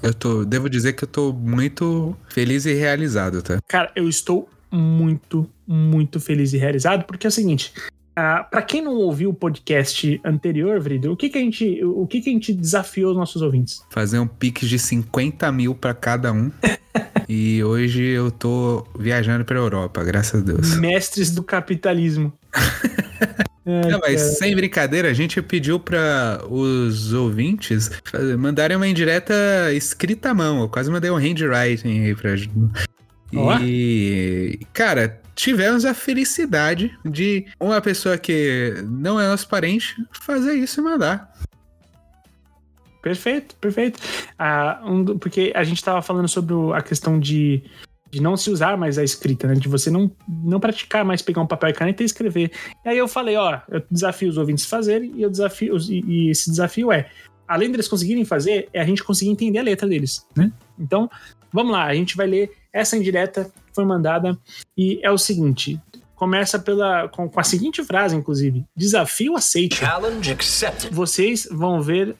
[0.03, 3.59] Eu tô, devo dizer que eu tô muito feliz e realizado, tá?
[3.65, 7.73] Cara, eu estou muito, muito feliz e realizado, porque é o seguinte,
[8.17, 12.05] Uh, para quem não ouviu o podcast anterior, Vrido, o que, que a gente, o
[12.05, 13.81] que, que a gente desafiou os nossos ouvintes?
[13.89, 16.51] Fazer um pique de 50 mil para cada um.
[17.29, 20.75] e hoje eu tô viajando pra Europa, graças a Deus.
[20.75, 22.33] Mestres do capitalismo.
[23.89, 27.91] Não, mas sem brincadeira, a gente pediu para os ouvintes
[28.37, 29.33] mandarem uma indireta
[29.73, 30.61] escrita à mão.
[30.61, 32.35] Eu quase mandei um handwriting aí pra.
[33.61, 40.81] E, cara, tivemos a felicidade de uma pessoa que não é nosso parente fazer isso
[40.81, 41.31] e mandar.
[43.01, 43.99] Perfeito, perfeito.
[44.37, 47.63] Ah, um, porque a gente estava falando sobre a questão de
[48.11, 49.55] de não se usar mais a escrita, né?
[49.55, 52.51] De você não, não praticar mais pegar um papel e caneta e escrever.
[52.85, 56.03] E aí eu falei, ó, eu desafio os ouvintes a fazerem e eu desafio e,
[56.07, 57.09] e esse desafio é,
[57.47, 60.51] além deles conseguirem fazer, é a gente conseguir entender a letra deles, né?
[60.77, 61.09] Então,
[61.51, 64.37] vamos lá, a gente vai ler essa indireta que foi mandada
[64.77, 65.79] e é o seguinte,
[66.15, 69.75] começa pela com, com a seguinte frase, inclusive: desafio aceito.
[69.75, 70.93] Challenge accepted.
[70.93, 72.15] Vocês vão ver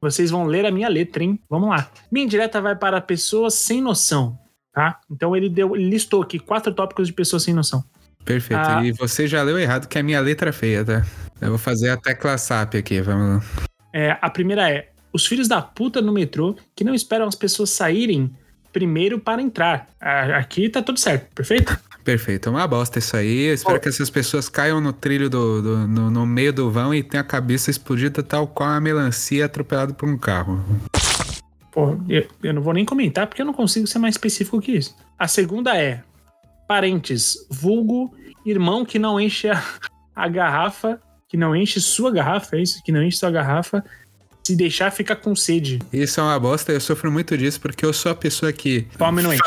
[0.00, 1.40] vocês vão ler a minha letra, hein?
[1.48, 1.90] Vamos lá.
[2.12, 4.38] Minha indireta vai para pessoas sem noção.
[4.74, 4.98] Tá?
[5.08, 7.84] Então ele, deu, ele listou aqui quatro tópicos de pessoas sem noção.
[8.24, 8.60] Perfeito.
[8.60, 11.06] Ah, e você já leu errado, que é a minha letra feia, tá?
[11.40, 13.68] Eu vou fazer a tecla SAP aqui, vamos lá.
[13.92, 17.70] É, a primeira é: os filhos da puta no metrô que não esperam as pessoas
[17.70, 18.34] saírem
[18.72, 19.88] primeiro para entrar.
[20.00, 21.78] Aqui tá tudo certo, perfeito?
[22.02, 23.44] Perfeito, é uma bosta isso aí.
[23.44, 23.80] Eu espero oh.
[23.80, 27.22] que essas pessoas caiam no trilho do, do no, no, meio do vão e tenham
[27.22, 30.62] a cabeça explodida tal qual uma melancia atropelada por um carro.
[32.08, 34.96] Eu, eu não vou nem comentar porque eu não consigo ser mais específico que isso.
[35.18, 36.02] A segunda é
[36.68, 38.14] parentes, vulgo,
[38.46, 39.62] irmão que não enche a,
[40.14, 42.82] a garrafa, que não enche sua garrafa, é isso?
[42.82, 43.84] Que não enche sua garrafa
[44.46, 45.78] se deixar ficar com sede.
[45.92, 48.86] Isso é uma bosta, eu sofro muito disso porque eu sou a pessoa que.
[48.98, 49.42] Fome não enche.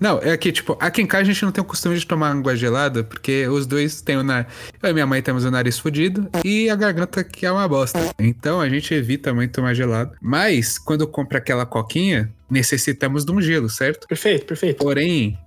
[0.00, 2.32] Não, é que, tipo, aqui em casa a gente não tem o costume de tomar
[2.32, 4.50] água gelada porque os dois têm o nariz.
[4.82, 7.98] Eu e minha mãe temos o nariz fudido e a garganta que é uma bosta.
[8.18, 10.12] Então a gente evita muito tomar gelado.
[10.20, 14.08] Mas, quando compra aquela coquinha, necessitamos de um gelo, certo?
[14.08, 14.78] Perfeito, perfeito.
[14.78, 15.38] Porém,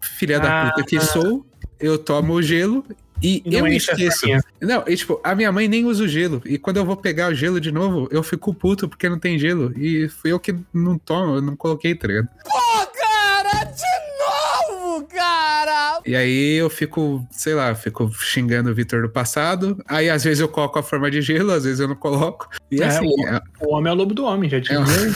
[0.00, 1.44] filha ah, da puta que sou,
[1.78, 2.84] eu tomo o gelo
[3.22, 4.26] e, e eu esqueço.
[4.60, 6.42] Não, e tipo, a minha mãe nem usa o gelo.
[6.44, 9.38] E quando eu vou pegar o gelo de novo, eu fico puto porque não tem
[9.38, 9.72] gelo.
[9.78, 12.28] E fui eu que não tomo, eu não coloquei, tá ligado?
[12.44, 16.00] Pô, cara, de novo, cara!
[16.04, 19.80] E aí eu fico, sei lá, fico xingando o Vitor do passado.
[19.86, 22.48] Aí às vezes eu coloco a forma de gelo, às vezes eu não coloco.
[22.70, 23.06] E é, assim.
[23.06, 23.40] O, é...
[23.60, 24.78] o, homem é o lobo do homem, já tinha.
[24.78, 25.14] É um,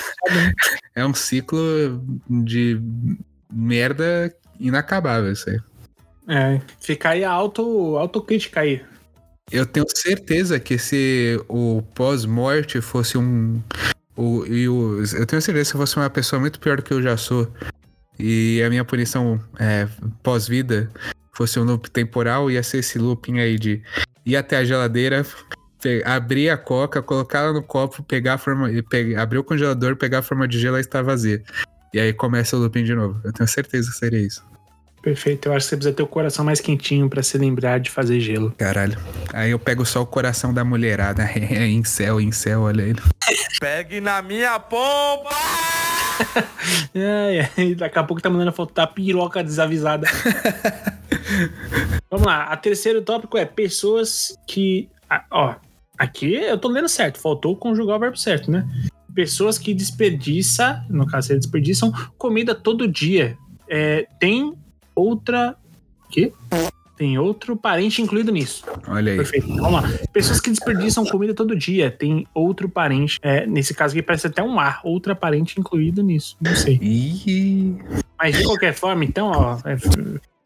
[0.94, 1.58] é um ciclo
[2.28, 2.80] de
[3.52, 5.58] merda inacabável, isso aí.
[6.28, 8.84] É, fica aí a auto, autocrítica aí.
[9.50, 13.62] Eu tenho certeza que se o pós-morte fosse um.
[14.16, 17.02] O, e o, eu tenho certeza que fosse uma pessoa muito pior do que eu
[17.02, 17.48] já sou.
[18.18, 19.86] E a minha punição é,
[20.22, 20.90] pós-vida
[21.32, 23.82] fosse um loop temporal, ia ser esse looping aí de
[24.24, 25.24] ir até a geladeira,
[26.04, 28.68] abrir a coca, colocar ela no copo, pegar a forma.
[29.20, 31.42] Abrir o congelador, pegar a forma de gelo e está vazia.
[31.94, 33.20] E aí começa o looping de novo.
[33.22, 34.44] Eu tenho certeza que seria isso.
[35.06, 35.46] Perfeito.
[35.46, 38.18] Eu acho que você precisa ter o coração mais quentinho para se lembrar de fazer
[38.18, 38.52] gelo.
[38.58, 38.98] Caralho.
[39.32, 41.24] Aí eu pego só o coração da mulherada.
[41.36, 43.00] É, em céu, em céu, olha ele.
[43.60, 45.30] Pegue na minha pompa!
[46.92, 47.74] é, é.
[47.76, 50.08] Daqui a pouco tá mandando foto da piroca desavisada.
[52.10, 52.44] Vamos lá.
[52.44, 54.88] A terceiro tópico é pessoas que.
[55.30, 55.54] Ó,
[55.96, 57.20] aqui eu tô lendo certo.
[57.20, 58.68] Faltou conjugar o verbo certo, né?
[59.14, 63.38] Pessoas que desperdiçam, no caso, eles desperdiçam comida todo dia.
[63.70, 64.52] É, tem
[64.96, 65.56] outra
[66.10, 66.32] quê?
[66.96, 68.64] Tem outro parente incluído nisso.
[68.88, 69.18] Olha aí.
[69.18, 69.48] Perfeito.
[69.48, 69.82] Vamos lá.
[70.14, 71.90] Pessoas que desperdiçam comida todo dia.
[71.90, 73.18] Tem outro parente.
[73.20, 74.80] É, nesse caso aqui parece até um ar.
[74.82, 76.38] Outra parente incluído nisso.
[76.40, 76.78] Não sei.
[76.80, 77.76] Ih.
[78.18, 79.58] Mas de qualquer forma, então, ó.
[79.68, 79.76] É,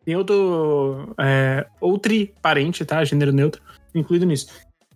[0.05, 1.15] tem outro.
[1.19, 3.05] É, outro parente, tá?
[3.05, 3.63] Gênero neutro.
[3.95, 4.49] Incluído nisso.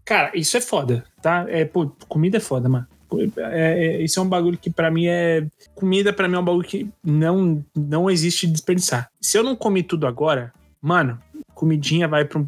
[0.04, 1.46] Cara, isso é foda, tá?
[1.48, 2.86] É, pô, comida é foda, mano.
[3.20, 5.46] É, é, isso é um bagulho que para mim é.
[5.74, 9.10] Comida para mim é um bagulho que não, não existe desperdiçar.
[9.20, 11.18] Se eu não comi tudo agora, mano,
[11.54, 12.44] comidinha vai para.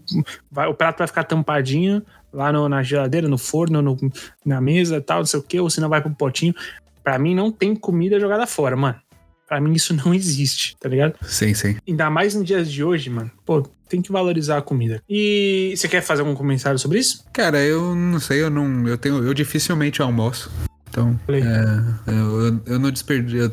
[0.50, 2.02] Vai, o prato vai ficar tampadinho
[2.32, 3.96] lá no, na geladeira, no forno, no,
[4.44, 6.54] na mesa tal, não sei o que, ou se não vai pro potinho.
[7.02, 9.00] Pra mim não tem comida jogada fora, mano.
[9.46, 11.14] Pra mim isso não existe, tá ligado?
[11.22, 11.76] Sim, sim.
[11.86, 13.30] Ainda mais nos dias de hoje, mano.
[13.44, 15.00] Pô, tem que valorizar a comida.
[15.08, 17.24] E você quer fazer algum comentário sobre isso?
[17.32, 18.86] Cara, eu não sei, eu não.
[18.88, 19.24] Eu tenho.
[19.24, 20.50] Eu dificilmente almoço.
[20.88, 23.52] Então, é, eu, eu não desperdiço.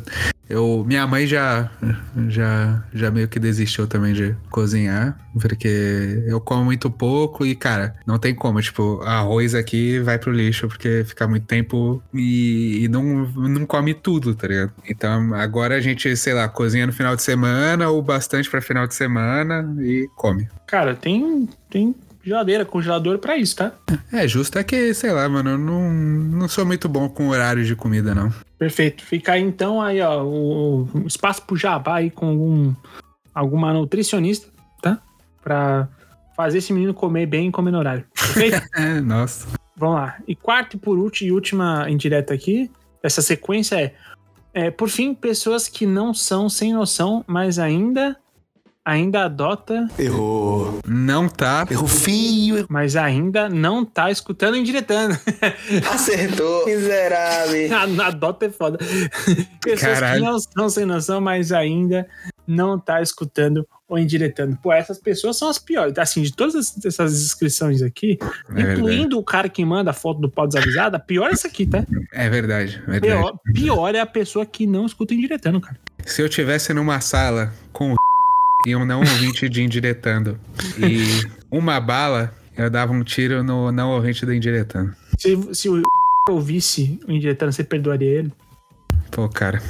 [0.50, 1.72] Eu, minha mãe já,
[2.28, 7.96] já, já meio que desistiu também de cozinhar, porque eu como muito pouco e, cara,
[8.06, 8.62] não tem como.
[8.62, 13.94] Tipo, arroz aqui vai pro lixo porque fica muito tempo e, e não, não come
[13.94, 14.74] tudo, tá ligado?
[14.88, 18.86] Então, agora a gente, sei lá, cozinha no final de semana ou bastante para final
[18.86, 20.48] de semana e come.
[20.68, 23.74] Cara, tem, tem geladeira, congelador para isso, tá?
[24.12, 27.66] É, justo é que, sei lá, mano, eu não, não sou muito bom com horário
[27.66, 28.34] de comida, não.
[28.58, 29.04] Perfeito.
[29.04, 32.74] Fica aí então aí, ó, o, o espaço pro jabá aí com algum,
[33.34, 34.48] alguma nutricionista,
[34.82, 35.00] tá?
[35.44, 35.88] Pra
[36.36, 38.06] fazer esse menino comer bem e comer no horário.
[38.16, 38.62] Perfeito?
[38.76, 39.48] é, nossa.
[39.76, 40.18] Vamos lá.
[40.28, 43.94] E quarto e por último, e última indireta aqui, essa sequência é,
[44.54, 48.16] é, por fim, pessoas que não são sem noção, mas ainda
[48.86, 49.88] ainda adota.
[49.98, 50.80] Errou.
[50.88, 51.66] Não tá.
[51.70, 52.66] Errou feio.
[52.70, 55.18] Mas ainda não tá escutando indiretando.
[55.92, 56.66] Acertou.
[56.66, 57.70] Miserável.
[58.04, 58.78] adota é foda.
[59.62, 60.20] Pessoas Caralho.
[60.20, 62.08] que não estão sem noção, mas ainda
[62.46, 64.58] não tá escutando ou indiretando.
[64.62, 65.98] Pô, essas pessoas são as piores.
[65.98, 68.18] Assim, de todas essas inscrições aqui,
[68.56, 69.16] é incluindo verdade.
[69.16, 71.86] o cara que manda a foto do pau desavisado, a pior é essa aqui, tá?
[72.12, 72.82] É verdade.
[72.86, 73.02] verdade.
[73.02, 75.80] Pior, pior é a pessoa que não escuta indiretando, cara.
[76.06, 77.96] Se eu tivesse numa sala com o
[78.66, 80.40] e um não ouvinte de indiretando.
[80.78, 84.96] E uma bala, eu dava um tiro no não ouvinte do indiretando.
[85.18, 85.82] Se, se o
[86.30, 88.34] ouvisse o indiretando, você perdoaria ele?
[89.12, 89.62] Pô, cara.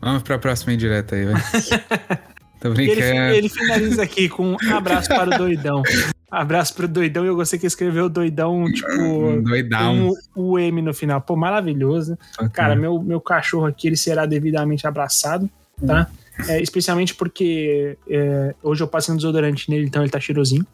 [0.00, 1.38] Vamos pra próxima indireta aí, velho.
[2.60, 3.00] Tô brincando.
[3.02, 5.82] Ele, ele, finaliza aqui com um abraço para o doidão.
[6.30, 7.24] Abraço pro doidão.
[7.24, 9.42] E eu gostei que escreveu doidão, tipo.
[9.42, 10.08] Doidão.
[10.08, 11.20] Um, o M no final.
[11.20, 12.18] Pô, maravilhoso.
[12.38, 12.48] Okay.
[12.50, 15.48] Cara, meu, meu cachorro aqui, ele será devidamente abraçado,
[15.86, 16.10] tá?
[16.48, 20.66] É, especialmente porque é, hoje eu passei um desodorante nele, então ele tá cheirosinho.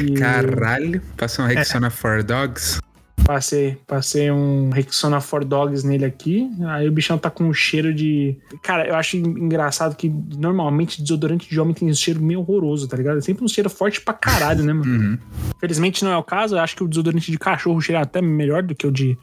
[0.00, 0.14] E...
[0.14, 1.90] Caralho, passou um Rexona é.
[1.90, 2.80] for Dogs?
[3.24, 6.48] Passei, passei um Rexona for Dogs nele aqui.
[6.68, 8.38] Aí o bichão tá com um cheiro de.
[8.62, 12.96] Cara, eu acho engraçado que normalmente desodorante de homem tem um cheiro meio horroroso, tá
[12.96, 13.18] ligado?
[13.18, 14.92] É sempre um cheiro forte pra caralho, né, mano?
[14.92, 15.18] Uhum.
[15.58, 16.54] Felizmente não é o caso.
[16.54, 19.18] Eu acho que o desodorante de cachorro cheira até melhor do que o de,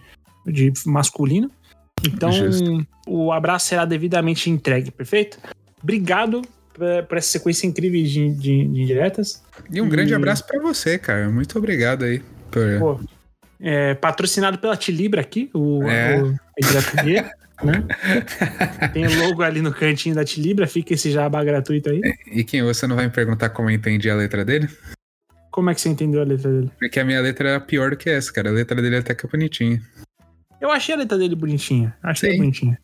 [0.46, 1.50] de masculino.
[2.06, 2.86] Então, Justo.
[3.08, 5.38] o abraço será devidamente entregue, perfeito?
[5.82, 6.42] Obrigado
[7.08, 9.44] por essa sequência incrível de, de, de indiretas.
[9.72, 9.90] E um e...
[9.90, 11.30] grande abraço para você, cara.
[11.30, 12.22] Muito obrigado aí.
[12.52, 12.80] Por...
[12.80, 13.00] Pô,
[13.60, 16.22] é, patrocinado pela Tilibra aqui, o, é.
[16.22, 17.22] o dele,
[17.64, 17.86] né?
[18.92, 22.02] Tem o logo ali no cantinho da Tilibra, fica esse jabá gratuito aí.
[22.28, 24.68] E quem você não vai me perguntar como eu entendi a letra dele?
[25.50, 26.72] Como é que você entendeu a letra dele?
[26.80, 28.50] Porque a minha letra era pior do que essa, cara.
[28.50, 29.82] A letra dele é até que é bonitinha.
[30.64, 31.94] Eu achei a letra dele bonitinha.
[32.02, 32.38] Achei Sim.
[32.38, 32.80] bonitinha.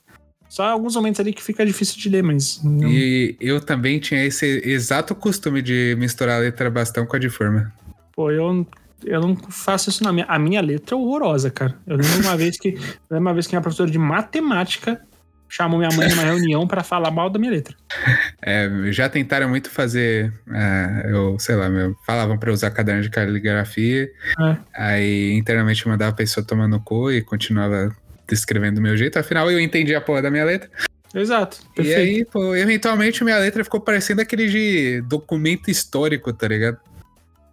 [0.49, 2.61] Só alguns momentos ali que fica difícil de ler, mas.
[2.61, 2.89] Não...
[2.89, 7.29] E eu também tinha esse exato costume de misturar a letra bastão com a de
[7.29, 7.71] forma.
[8.11, 8.67] Pô, eu,
[9.05, 10.25] eu não faço isso na minha.
[10.25, 11.79] A minha letra é horrorosa, cara.
[11.87, 12.77] Eu lembro uma vez que.
[13.09, 15.01] uma vez que minha professora de matemática
[15.49, 17.75] chamou minha mãe numa reunião para falar mal da minha letra.
[18.41, 23.09] É, já tentaram muito fazer, é, eu sei lá, meu, falavam para usar caderno de
[23.09, 24.09] caligrafia,
[24.39, 24.57] é.
[24.73, 27.93] aí internamente mandava a pessoa tomar no cu e continuava
[28.27, 30.69] descrevendo do meu jeito, afinal eu entendi a porra da minha letra.
[31.13, 31.57] Exato.
[31.75, 31.99] Perfeito.
[31.99, 36.77] E aí, pô, eventualmente minha letra ficou parecendo aquele de documento histórico, tá ligado?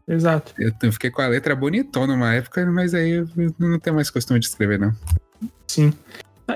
[0.08, 0.54] Exato.
[0.58, 3.28] Eu fiquei com a letra bonitona numa época, mas aí eu
[3.58, 4.94] não tenho mais costume de escrever, não.
[5.66, 5.92] Sim.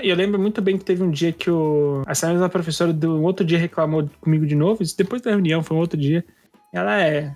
[0.03, 3.17] E eu lembro muito bem que teve um dia que o, essa mesma professora do
[3.17, 6.25] um outro dia reclamou comigo de novo, isso depois da reunião, foi um outro dia.
[6.73, 7.35] Ela é.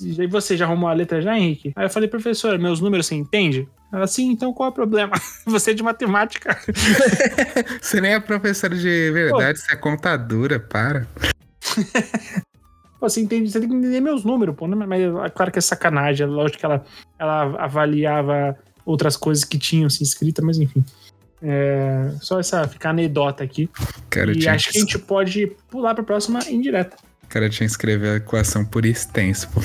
[0.00, 1.72] E você já arrumou a letra já, Henrique?
[1.76, 3.68] Aí eu falei, professora, meus números você entende?
[3.92, 5.12] Ela, sim, então qual é o problema?
[5.44, 6.58] Você é de matemática.
[7.78, 9.66] você nem é professora de verdade, pô.
[9.66, 11.06] você é contadora, para.
[12.98, 14.66] pô, você entende, você tem que entender meus números, pô.
[14.66, 14.74] Né?
[14.86, 16.24] Mas é claro que é sacanagem.
[16.24, 16.82] É lógico que ela,
[17.18, 20.82] ela avaliava outras coisas que tinham se inscritas, mas enfim.
[21.42, 23.68] É, só essa ficar anedota aqui.
[24.08, 26.96] Cara, e acho que a gente pode pular para a próxima indireta.
[27.28, 29.60] cara tinha que escrever a equação por extenso, pô.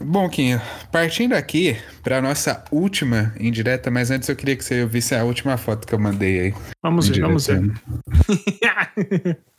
[0.00, 0.58] Bom, Quinho,
[0.90, 5.58] partindo aqui para nossa última indireta, mas antes eu queria que você visse a última
[5.58, 6.54] foto que eu mandei aí.
[6.82, 7.60] Vamos ver, vamos ver.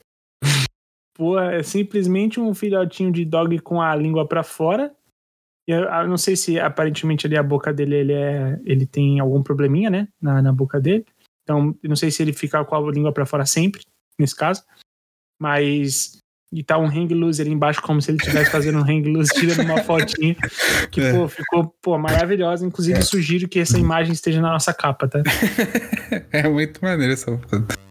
[1.20, 4.96] Pô, é simplesmente um filhotinho de dog com a língua para fora.
[5.68, 9.44] Eu, eu, não sei se aparentemente ali a boca dele ele, é, ele tem algum
[9.44, 11.06] probleminha, né, na, na boca dele.
[11.44, 13.82] Então, eu não sei se ele fica com a língua para fora sempre,
[14.18, 14.64] nesse caso.
[15.38, 16.20] Mas
[16.54, 19.34] e tá um hang loose ali embaixo, como se ele estivesse fazendo um hang loose,
[19.34, 20.38] tirando uma fotinha.
[20.90, 21.12] Que, é.
[21.12, 22.66] pô, ficou, pô, maravilhosa.
[22.66, 23.02] Inclusive, é.
[23.02, 25.22] sugiro que essa imagem esteja na nossa capa, tá?
[26.32, 27.89] é muito maneiro essa foto.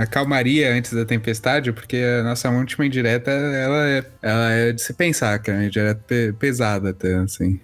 [0.00, 4.80] A calmaria antes da tempestade, porque a nossa última indireta, ela é, ela é de
[4.80, 6.02] se pensar, cara, uma indireta
[6.38, 7.60] pesada até, assim.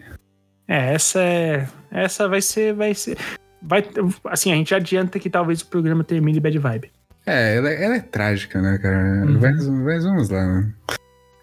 [0.69, 3.17] É, essa é, essa vai ser, vai ser,
[3.63, 3.83] vai,
[4.27, 6.93] assim, a gente adianta que talvez o programa termine bad vibe.
[7.25, 9.25] É, ela, ela é trágica, né, cara?
[9.25, 9.41] Uhum.
[9.41, 10.73] Mas, mas, vamos lá, né?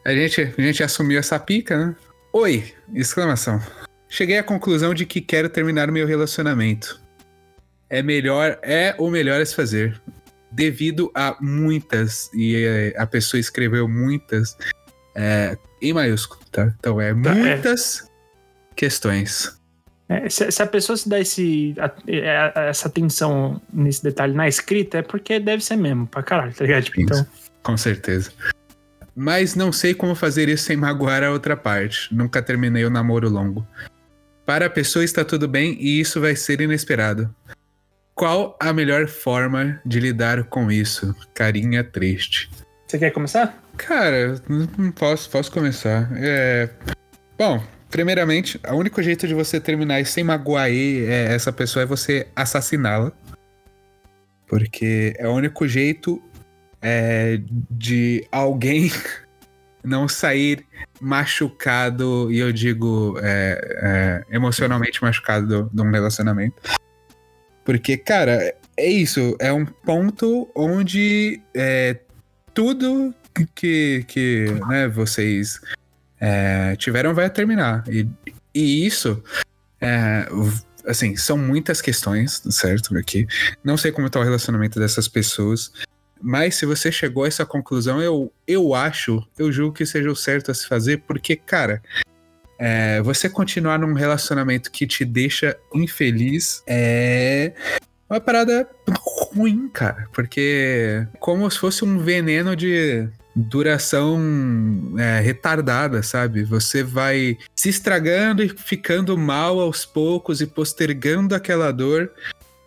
[0.06, 1.95] A gente, a gente assumiu essa pica, né?
[2.32, 2.71] Oi!
[2.93, 3.60] Exclamação.
[4.08, 7.01] Cheguei à conclusão de que quero terminar o meu relacionamento.
[7.89, 9.99] É melhor, é o melhor a se fazer
[10.53, 14.57] devido a muitas, e é, a pessoa escreveu muitas
[15.15, 16.73] é, em maiúsculo, tá?
[16.79, 17.33] Então é tá, é.
[17.33, 18.07] muitas é.
[18.75, 19.59] questões.
[20.09, 24.47] É, se, se, a pessoa se dá esse, a, a, essa atenção nesse detalhe na
[24.47, 26.83] escrita, é porque deve ser mesmo, pra caralho, tá ligado?
[26.83, 27.25] Tipo, então...
[27.63, 28.31] Com certeza.
[29.15, 32.13] Mas não sei como fazer isso sem magoar a outra parte.
[32.13, 33.65] Nunca terminei o namoro longo.
[34.45, 37.33] Para a pessoa está tudo bem e isso vai ser inesperado.
[38.15, 41.15] Qual a melhor forma de lidar com isso?
[41.34, 42.49] Carinha triste.
[42.88, 43.62] Você quer começar?
[43.76, 46.10] Cara, não posso, posso começar.
[46.17, 46.69] É...
[47.38, 51.86] Bom, primeiramente, o único jeito de você terminar e sem magoar é, essa pessoa é
[51.88, 53.12] você assassiná-la.
[54.47, 56.21] Porque é o único jeito
[56.84, 57.39] é,
[57.71, 58.91] de alguém
[59.84, 60.63] não sair
[61.02, 66.62] machucado, e eu digo é, é, emocionalmente machucado de um relacionamento.
[67.63, 69.36] Porque, cara, é isso.
[69.39, 71.99] É um ponto onde é,
[72.54, 73.13] tudo
[73.56, 75.60] que, que né, vocês
[76.19, 77.84] é, tiveram vai terminar.
[77.88, 78.08] E,
[78.54, 79.23] e isso,
[79.82, 80.28] é,
[80.86, 82.97] assim, são muitas questões, certo?
[82.97, 83.28] Aqui.
[83.63, 85.71] Não sei como está o relacionamento dessas pessoas.
[86.21, 90.15] Mas se você chegou a essa conclusão, eu, eu acho, eu julgo que seja o
[90.15, 91.82] certo a se fazer, porque, cara,
[92.65, 97.52] é, você continuar num relacionamento que te deixa infeliz é
[98.10, 100.08] uma parada ruim, cara.
[100.13, 104.17] Porque como se fosse um veneno de duração
[104.97, 106.45] é, retardada, sabe?
[106.45, 112.13] Você vai se estragando e ficando mal aos poucos e postergando aquela dor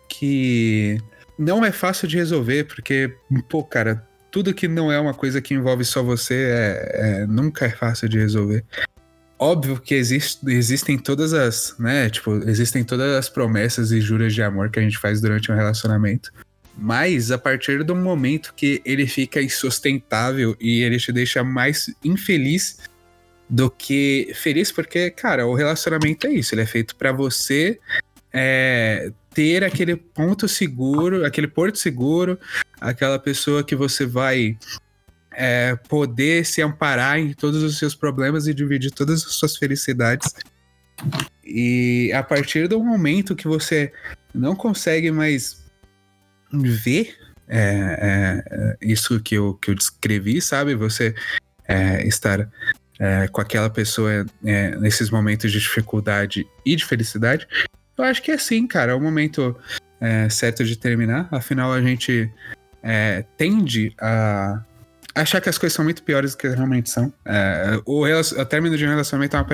[0.07, 0.99] que
[1.39, 3.15] não é fácil de resolver, porque,
[3.49, 6.91] pô, cara, tudo que não é uma coisa que envolve só você é,
[7.23, 8.63] é nunca é fácil de resolver
[9.39, 14.41] óbvio que existe, existem todas as, né, tipo, existem todas as promessas e juras de
[14.41, 16.31] amor que a gente faz durante um relacionamento.
[16.77, 22.77] Mas a partir do momento que ele fica insustentável e ele te deixa mais infeliz
[23.49, 27.79] do que feliz, porque, cara, o relacionamento é isso, ele é feito para você
[28.31, 32.39] é, ter aquele ponto seguro, aquele porto seguro,
[32.79, 34.57] aquela pessoa que você vai
[35.39, 40.33] é, poder se amparar em todos os seus problemas e dividir todas as suas felicidades.
[41.45, 43.93] E a partir do momento que você
[44.33, 45.63] não consegue mais
[46.51, 47.15] ver
[47.47, 50.73] é, é, isso que eu, que eu descrevi, sabe?
[50.73, 51.13] Você
[51.67, 52.49] é, estar
[52.99, 57.47] é, com aquela pessoa é, nesses momentos de dificuldade e de felicidade.
[57.95, 58.91] Eu acho que é assim, cara.
[58.91, 59.55] É o momento
[60.29, 61.27] certo de terminar.
[61.31, 62.31] Afinal, a gente
[63.35, 64.63] tende a
[65.21, 67.11] achar que as coisas são muito piores do que realmente são.
[67.25, 69.47] É, o, o término de um relacionamento é uma,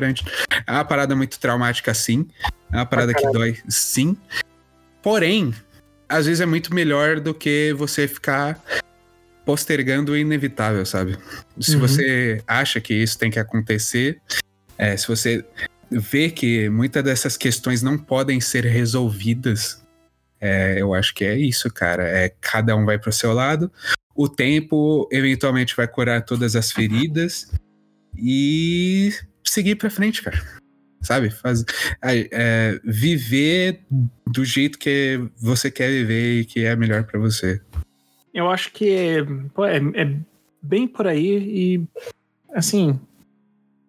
[0.67, 2.27] é uma parada muito traumática, sim.
[2.71, 4.17] É uma parada que dói, sim.
[5.01, 5.53] Porém,
[6.07, 8.61] às vezes é muito melhor do que você ficar
[9.45, 11.17] postergando o inevitável, sabe?
[11.59, 11.81] Se uhum.
[11.81, 14.21] você acha que isso tem que acontecer,
[14.77, 15.43] é, se você
[15.91, 19.83] vê que muitas dessas questões não podem ser resolvidas,
[20.39, 22.03] é, eu acho que é isso, cara.
[22.07, 23.71] É cada um vai pro seu lado
[24.15, 27.51] o tempo eventualmente vai curar todas as feridas
[28.15, 29.11] e
[29.43, 30.41] seguir para frente, cara.
[31.01, 31.29] Sabe?
[31.29, 31.65] Faz,
[32.01, 33.83] é, viver
[34.25, 37.61] do jeito que você quer viver e que é melhor para você.
[38.33, 40.17] eu acho que é, é, é,
[40.61, 41.87] bem por aí e,
[42.53, 42.99] assim,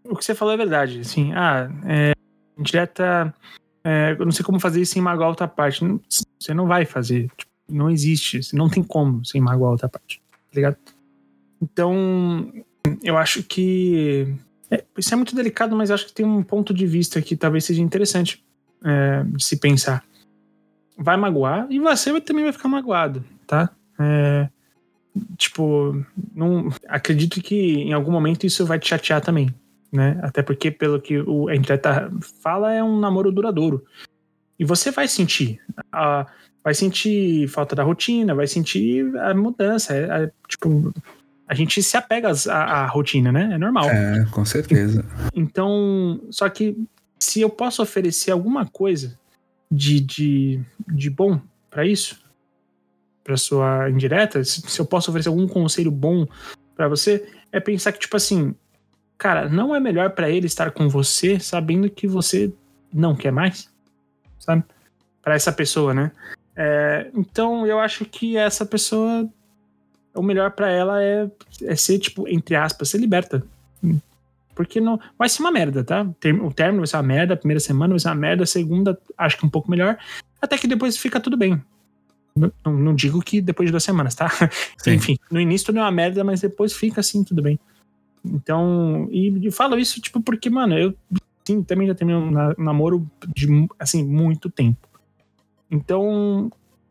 [0.04, 1.00] o que você falou é verdade.
[1.00, 2.12] Assim, ah, é,
[2.58, 3.34] direta.
[3.84, 5.84] É, eu não sei como fazer isso sem magoar outra parte.
[6.40, 7.30] você não vai fazer.
[7.36, 8.40] Tipo, não existe.
[8.54, 10.22] Não tem como sem magoar outra parte.
[10.30, 10.76] Tá ligado?
[11.60, 12.52] Então,
[13.02, 14.34] eu acho que.
[14.70, 17.64] É, isso é muito delicado, mas acho que tem um ponto de vista que talvez
[17.64, 18.44] seja interessante
[18.84, 20.04] é, se pensar.
[20.96, 23.70] Vai magoar e você também vai ficar magoado, tá?
[23.98, 24.48] É,
[25.36, 26.04] tipo,
[26.34, 29.52] não, acredito que em algum momento isso vai te chatear também,
[29.92, 30.18] né?
[30.22, 33.84] Até porque, pelo que o, a indireta fala, é um namoro duradouro.
[34.58, 35.60] E você vai sentir.
[35.92, 36.26] A,
[36.62, 39.94] vai sentir falta da rotina, vai sentir a mudança.
[39.94, 40.92] É, é, tipo,
[41.46, 43.50] a gente se apega à, rotina, né?
[43.52, 43.88] É normal.
[43.90, 45.04] É, com certeza.
[45.34, 46.76] Então, só que
[47.18, 49.18] se eu posso oferecer alguma coisa
[49.70, 51.40] de, de, de bom
[51.70, 52.22] para isso,
[53.22, 56.26] para sua indireta, se, se eu posso oferecer algum conselho bom
[56.74, 58.54] para você, é pensar que, tipo assim,
[59.18, 62.52] cara, não é melhor para ele estar com você sabendo que você
[62.92, 63.73] não quer mais?
[64.38, 64.64] Sabe?
[65.22, 66.12] Para essa pessoa, né?
[66.56, 69.28] É, então eu acho que essa pessoa,
[70.14, 71.30] o melhor para ela é,
[71.62, 73.44] é ser, tipo, entre aspas, ser liberta.
[74.54, 76.02] Porque não, vai ser uma merda, tá?
[76.42, 78.98] O término vai ser uma merda, a primeira semana vai ser uma merda, a segunda
[79.18, 79.98] acho que um pouco melhor,
[80.40, 81.60] até que depois fica tudo bem.
[82.36, 84.28] Não, não, digo que depois de duas semanas, tá?
[84.78, 84.94] Sim.
[84.94, 87.58] Enfim, no início não é uma merda, mas depois fica assim, tudo bem.
[88.24, 90.94] Então, e, e falo isso, tipo, porque, mano, eu
[91.46, 92.30] sim, também já terminei um
[92.62, 93.46] namoro de,
[93.78, 94.88] assim, muito tempo.
[95.70, 96.50] Então,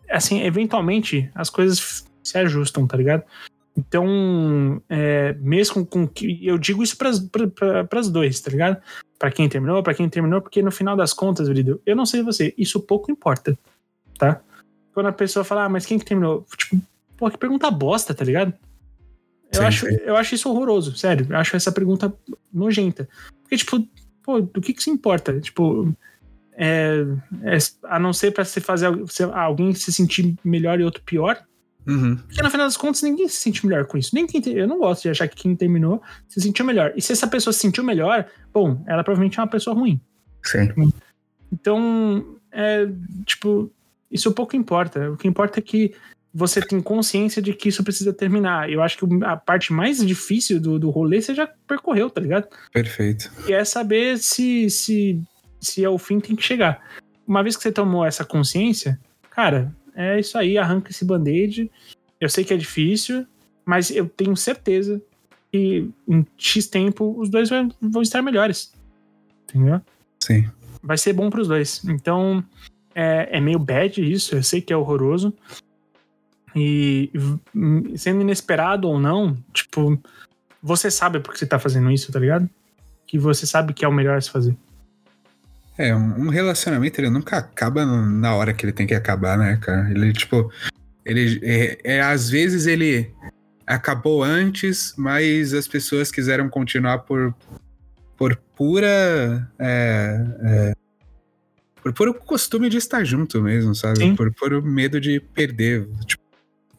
[0.10, 3.24] assim, eventualmente as coisas se ajustam, tá ligado?
[3.76, 6.46] Então, é, mesmo com que.
[6.46, 7.10] Eu digo isso para
[8.00, 8.82] as dois, tá ligado?
[9.18, 12.22] Para quem terminou, para quem terminou, porque no final das contas, Vrido, eu não sei
[12.22, 13.58] você, isso pouco importa,
[14.20, 14.42] tá?
[14.94, 16.46] quando a pessoa fala, ah, mas quem que terminou?
[16.56, 16.82] Tipo,
[17.18, 18.54] pô, que pergunta bosta, tá ligado?
[19.52, 19.98] Eu, sim, acho, sim.
[20.06, 21.26] eu acho isso horroroso, sério.
[21.30, 22.14] Eu acho essa pergunta
[22.52, 23.10] nojenta.
[23.42, 23.88] Porque, tipo,
[24.24, 25.40] pô, do que que se importa?
[25.40, 25.94] Tipo,
[26.54, 27.06] é,
[27.44, 28.88] é, a não ser pra você fazer
[29.34, 31.44] alguém se sentir melhor e outro pior.
[31.86, 32.16] Uhum.
[32.16, 34.12] Porque no final das contas ninguém se sente melhor com isso.
[34.14, 36.94] Nem quem eu não gosto de achar que quem terminou se sentiu melhor.
[36.96, 40.00] E se essa pessoa se sentiu melhor, bom, ela provavelmente é uma pessoa ruim.
[40.44, 40.70] Sim.
[41.52, 42.88] Então, é,
[43.26, 43.70] tipo,
[44.10, 45.12] isso pouco importa.
[45.12, 45.94] O que importa é que
[46.34, 48.70] você tem consciência de que isso precisa terminar.
[48.70, 52.48] Eu acho que a parte mais difícil do, do rolê você já percorreu, tá ligado?
[52.72, 53.32] Perfeito.
[53.48, 55.22] E é saber se, se,
[55.62, 56.82] se é o fim tem que chegar.
[57.28, 61.70] Uma vez que você tomou essa consciência, cara, é isso aí, arranca esse band-aid.
[62.20, 63.28] Eu sei que é difícil,
[63.64, 65.00] mas eu tenho certeza
[65.52, 68.74] que em X tempo os dois vão, estar melhores.
[69.44, 69.80] Entendeu?
[70.20, 70.50] Sim.
[70.82, 71.84] Vai ser bom pros dois.
[71.86, 72.44] Então,
[72.96, 75.32] é, é meio bad isso, eu sei que é horroroso.
[76.56, 77.12] E
[77.96, 80.00] sendo inesperado ou não, tipo,
[80.62, 82.50] você sabe por que você tá fazendo isso, tá ligado?
[83.08, 84.56] Que você sabe que é o melhor a se fazer.
[85.78, 89.90] É, um relacionamento ele nunca acaba na hora que ele tem que acabar, né, cara?
[89.90, 90.52] Ele, tipo,
[91.04, 93.12] ele é, é às vezes ele
[93.66, 97.34] acabou antes, mas as pessoas quiseram continuar por,
[98.16, 100.74] por pura é, é,
[101.84, 103.98] por, por o costume de estar junto mesmo, sabe?
[103.98, 104.16] Sim.
[104.16, 105.88] Por, por medo de perder.
[106.06, 106.23] Tipo,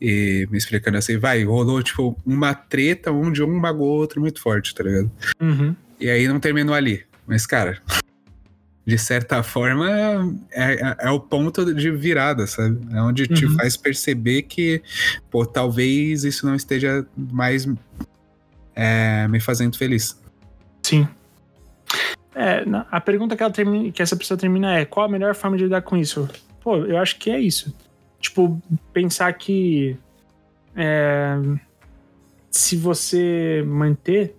[0.00, 4.40] e me explicando assim, vai, rolou, tipo, uma treta onde um magoou o outro muito
[4.40, 5.10] forte, tá ligado?
[5.40, 5.74] Uhum.
[6.00, 7.04] E aí não terminou ali.
[7.26, 7.80] Mas, cara,
[8.86, 9.90] de certa forma,
[10.52, 12.78] é, é, é o ponto de virada, sabe?
[12.92, 13.34] É onde uhum.
[13.34, 14.82] te faz perceber que,
[15.30, 17.66] pô, talvez isso não esteja mais
[18.74, 20.20] é, me fazendo feliz.
[20.82, 21.08] Sim.
[22.34, 25.56] É, a pergunta que, ela termina, que essa pessoa termina é: qual a melhor forma
[25.56, 26.28] de lidar com isso?
[26.60, 27.74] Pô, eu acho que é isso.
[28.24, 28.58] Tipo,
[28.90, 29.98] pensar que.
[30.74, 31.36] É,
[32.50, 34.34] se você manter,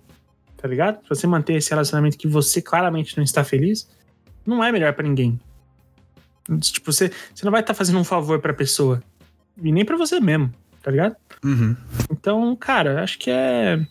[0.56, 1.00] tá ligado?
[1.02, 3.88] Se você manter esse relacionamento que você claramente não está feliz,
[4.44, 5.38] não é melhor para ninguém.
[6.60, 9.00] Tipo, você, você não vai estar tá fazendo um favor pra pessoa.
[9.62, 11.14] E nem para você mesmo, tá ligado?
[11.44, 11.76] Uhum.
[12.10, 13.86] Então, cara, acho que é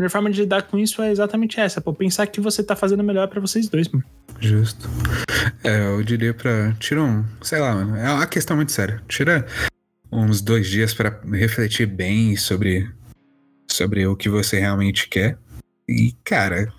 [0.00, 1.92] melhor forma de lidar com isso é exatamente essa, pô.
[1.92, 4.04] Pensar que você tá fazendo melhor para vocês dois, mano.
[4.40, 4.88] Justo.
[5.62, 6.72] É, eu diria pra.
[6.78, 7.24] Tira um.
[7.42, 7.96] Sei lá, mano.
[7.96, 9.02] É uma questão muito séria.
[9.06, 9.46] Tira
[10.10, 12.90] uns dois dias para refletir bem sobre,
[13.70, 15.38] sobre o que você realmente quer.
[15.88, 16.72] E, cara,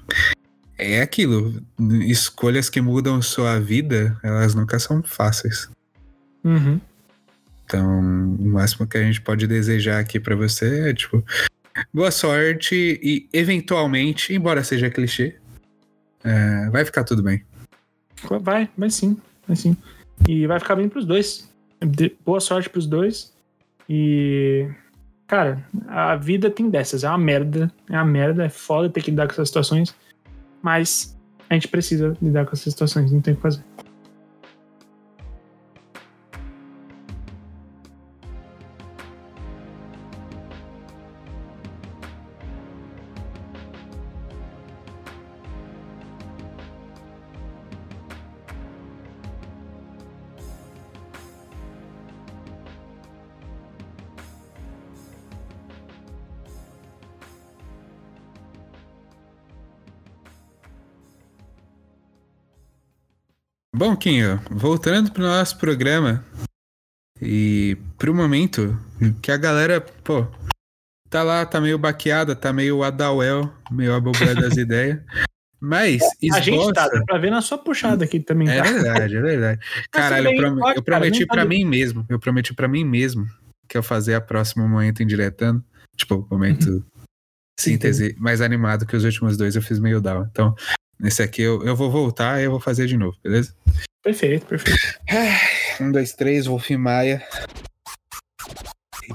[0.78, 1.61] é aquilo.
[2.07, 5.69] Escolhas que mudam sua vida, elas nunca são fáceis.
[6.43, 6.82] Uhum.
[7.65, 11.24] Então, o máximo que a gente pode desejar aqui para você é, tipo,
[11.93, 15.36] Boa sorte e, eventualmente, embora seja clichê,
[16.24, 17.43] é, vai ficar tudo bem.
[18.41, 19.17] Vai, vai sim,
[19.47, 19.76] vai sim.
[20.28, 21.49] E vai ficar bem pros dois.
[22.24, 23.34] boa sorte pros dois.
[23.89, 24.67] E
[25.28, 27.03] cara, a vida tem dessas.
[27.03, 27.72] É uma merda.
[27.89, 28.45] É uma merda.
[28.45, 29.95] É foda ter que lidar com essas situações.
[30.61, 31.17] Mas
[31.49, 33.11] a gente precisa lidar com essas situações.
[33.11, 33.63] Não tem o que fazer.
[63.92, 66.24] Bom, Quinho, voltando pro nosso programa
[67.22, 68.80] e pro momento
[69.22, 70.26] que a galera, pô,
[71.10, 75.02] tá lá, tá meio baqueada, tá meio Adawel, meio abobé das ideias.
[75.60, 76.39] Mas esboça...
[76.39, 78.54] A gente tá, dá pra ver na sua puxada aqui também, tá?
[78.54, 79.60] É verdade, é verdade.
[79.92, 83.28] Caralho, eu, prom eu prometi pra mim mesmo, eu prometi pra mim mesmo
[83.68, 85.62] que eu fazer a próxima momento indiretando,
[85.98, 86.84] tipo, momento uhum.
[87.60, 90.26] síntese mais animado que os últimos dois eu fiz meio down.
[90.32, 90.56] Então,
[91.02, 93.56] Nesse aqui eu, eu vou voltar e eu vou fazer de novo, beleza?
[94.04, 94.80] Perfeito, perfeito.
[95.80, 97.24] Um, dois, três, Wolf Maia.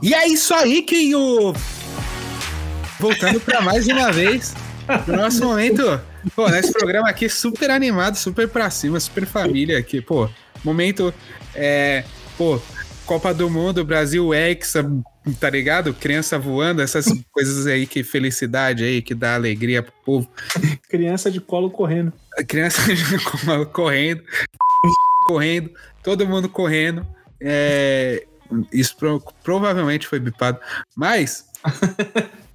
[0.02, 1.54] E é isso aí, Kinho!
[2.98, 4.52] Voltando para mais uma vez,
[5.06, 6.00] no nosso momento.
[6.34, 10.00] Pô, nesse programa aqui super animado, super pra cima, super família aqui.
[10.00, 10.28] Pô,
[10.64, 11.14] momento.
[11.54, 12.02] É,
[12.36, 12.60] pô,
[13.04, 14.84] Copa do Mundo, Brasil Hexa,
[15.34, 15.92] tá ligado?
[15.94, 20.30] Criança voando, essas coisas aí que felicidade aí, que dá alegria pro povo.
[20.88, 22.12] Criança de colo correndo.
[22.46, 24.22] Criança de colo correndo,
[25.26, 25.70] correndo,
[26.02, 27.06] todo mundo correndo.
[27.40, 28.26] É,
[28.72, 30.60] isso pro, provavelmente foi bipado.
[30.94, 31.46] Mas,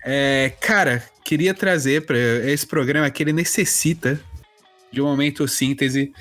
[0.06, 4.20] é, cara, queria trazer para esse programa que ele necessita
[4.92, 6.12] de um momento síntese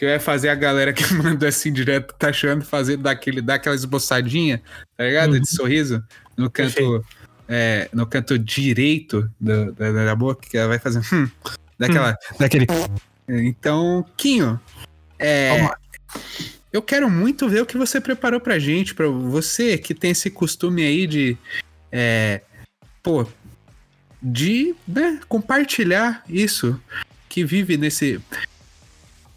[0.00, 4.62] que vai fazer a galera que mandou assim direto tá achando fazer daquele, daquela esboçadinha,
[4.96, 5.34] tá ligado?
[5.34, 5.40] Uhum.
[5.40, 6.02] De sorriso
[6.34, 7.04] no canto,
[7.46, 11.28] é, no canto direito da, da, da, boca, que ela vai fazer hum,
[11.78, 12.36] daquela, hum.
[12.38, 12.66] daquele.
[13.28, 14.58] Então, Quinho,
[15.16, 15.70] é,
[16.72, 20.30] eu quero muito ver o que você preparou pra gente, pra você que tem esse
[20.30, 21.38] costume aí de,
[21.92, 22.40] é,
[23.02, 23.24] pô,
[24.20, 26.80] de né, compartilhar isso,
[27.28, 28.20] que vive nesse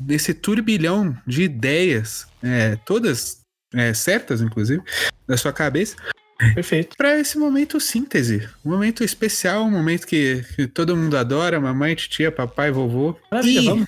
[0.06, 3.41] desse turbilhão de ideias, é, todas
[3.74, 4.82] é, certas, inclusive,
[5.28, 5.95] da sua cabeça.
[6.54, 6.97] Perfeito.
[6.97, 8.47] Para esse momento síntese.
[8.66, 13.16] Um momento especial, um momento que, que todo mundo adora, mamãe, titia, papai, vovô.
[13.32, 13.88] Maravilha, e vamos.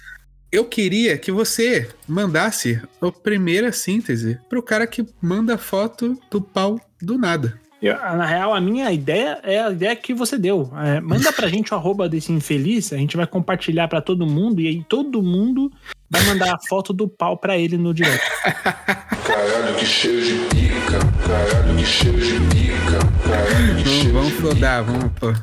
[0.52, 6.80] Eu queria que você mandasse a primeira síntese pro cara que manda foto do pau
[7.02, 7.60] do nada.
[7.82, 10.72] Eu, na real, a minha ideia é a ideia que você deu.
[10.78, 14.62] É, manda pra gente o arroba desse infeliz, a gente vai compartilhar para todo mundo
[14.62, 15.72] e aí todo mundo
[16.10, 18.26] vai mandar a foto do pau pra ele no direct.
[18.42, 21.00] Caralho, que cheiro de pica.
[21.28, 23.00] Caralho, que cheiro de pica.
[23.28, 24.98] Caralho, que vamos, cheiro vamos de flodar, pica.
[24.98, 25.34] vamos, pô.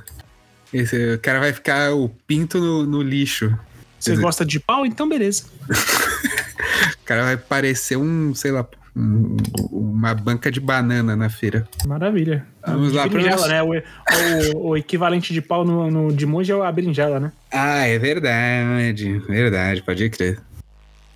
[0.73, 3.57] Esse, o cara vai ficar o pinto no, no lixo.
[3.99, 4.85] Você gosta de pau?
[4.87, 5.45] Então beleza.
[5.69, 9.37] o cara vai parecer um, sei lá, um,
[9.71, 11.67] uma banca de banana na feira.
[11.87, 12.47] Maravilha.
[12.67, 13.49] Vamos lá para nosso...
[13.49, 13.63] né?
[13.63, 17.33] O, o, o, equivalente de pau no, no, de monge é a berinjela, né?
[17.51, 19.19] Ah, é verdade.
[19.21, 20.41] Verdade, pode crer.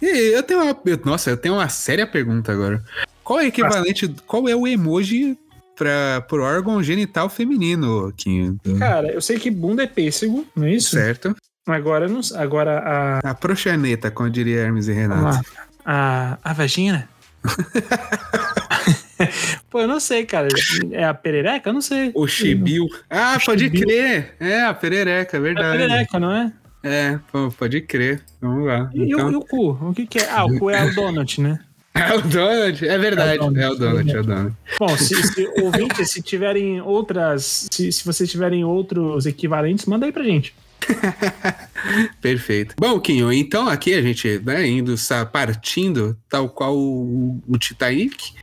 [0.00, 0.76] E eu tenho uma.
[1.04, 2.82] Nossa, eu tenho uma séria pergunta agora.
[3.22, 4.08] Qual é o equivalente.
[4.26, 5.38] Qual é o emoji
[5.76, 8.58] para pro órgão genital feminino, Kim?
[8.78, 10.90] Cara, eu sei que bunda é pêssego, não é isso?
[10.90, 11.34] Certo.
[11.66, 12.20] Agora não.
[12.36, 13.30] Agora a.
[13.30, 15.46] A proxaneta, como diria Hermes e Renato.
[15.84, 17.08] A, a vagina?
[19.70, 20.48] Pô, eu não sei, cara.
[20.92, 21.70] É a perereca?
[21.70, 22.10] Eu não sei.
[22.14, 22.86] O chibiu.
[23.08, 23.82] Ah, o pode chibiu.
[23.82, 24.34] crer.
[24.38, 25.66] É, a perereca, é verdade.
[25.66, 26.52] É a perereca, não é?
[26.82, 27.18] É,
[27.58, 28.22] pode crer.
[28.40, 28.90] Vamos lá.
[28.94, 29.32] E, então...
[29.32, 29.70] e, o, cu?
[29.70, 30.30] O que, que é?
[30.30, 31.58] Ah, o cu é o donut, né?
[31.96, 33.38] É o donut, é verdade.
[33.38, 34.54] É o donut, é o donut.
[34.78, 37.66] Bom, se, se ouvintes, se tiverem outras.
[37.72, 40.54] Se, se vocês tiverem outros equivalentes, manda aí pra gente.
[42.20, 42.74] Perfeito.
[42.78, 44.94] Bom, Quinho, então aqui a gente, né, indo,
[45.32, 48.34] partindo, tal qual o, o Titanic,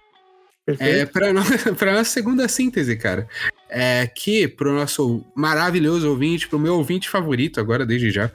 [0.80, 3.28] é, para nossa, nossa segunda síntese, cara.
[3.70, 8.32] É que pro nosso maravilhoso ouvinte, pro meu ouvinte favorito agora, desde já.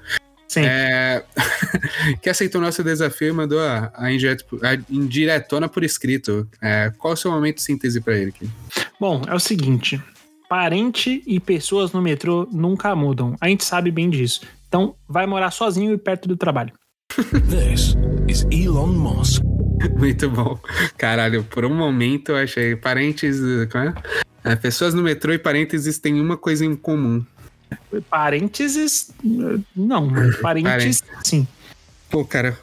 [0.46, 0.62] Sim.
[0.64, 1.24] É,
[2.22, 6.48] que aceitou o nosso desafio e mandou a, a, indireto, a indiretona por escrito.
[6.60, 8.50] É, qual o seu momento de síntese para ele aqui?
[8.98, 10.02] Bom, é o seguinte:
[10.48, 13.36] parente e pessoas no metrô nunca mudam.
[13.40, 14.40] A gente sabe bem disso.
[14.68, 16.72] Então, vai morar sozinho e perto do trabalho.
[17.48, 17.94] This
[18.28, 19.42] is Elon Musk.
[19.96, 20.58] Muito bom.
[20.96, 23.38] Caralho, por um momento eu achei parentes.
[23.42, 24.52] É?
[24.52, 27.24] É, pessoas no metrô e parênteses têm uma coisa em comum.
[28.08, 29.10] Parênteses.
[29.76, 31.46] Não, mas parentes, sim.
[32.10, 32.58] Pô, cara,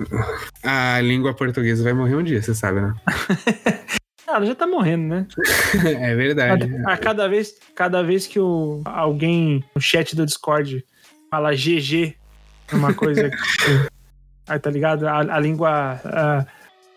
[0.64, 2.96] a língua portuguesa vai morrer um dia, você sabe, né?
[4.28, 5.28] Ah, ela já tá morrendo, né?
[6.02, 6.70] é verdade.
[6.86, 10.84] A, a cada, vez, cada vez que o, alguém no chat do Discord
[11.30, 12.16] fala GG,
[12.74, 13.30] uma coisa.
[13.30, 13.90] que,
[14.48, 15.08] aí tá ligado?
[15.08, 16.02] A, a língua.
[16.04, 16.46] A,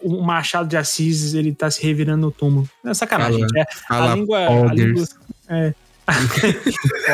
[0.00, 2.68] o Machado de Assis, ele tá se revirando no túmulo.
[2.84, 3.58] É sacanagem, Fala- gente.
[3.58, 4.70] É, a língua.
[4.70, 5.04] A língua
[5.48, 5.74] é.
[7.09, 7.12] É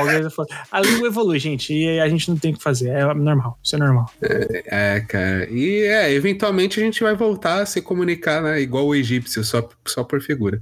[0.71, 2.89] a língua evolui, gente, e a gente não tem o que fazer.
[2.91, 3.59] É normal.
[3.63, 4.11] Isso é normal.
[4.21, 5.49] É, cara.
[5.51, 8.61] E é, eventualmente a gente vai voltar a se comunicar, né?
[8.61, 10.61] Igual o egípcio, só, só por figura.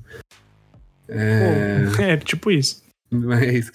[1.09, 2.83] É, Pô, é tipo isso.
[3.11, 3.71] mas.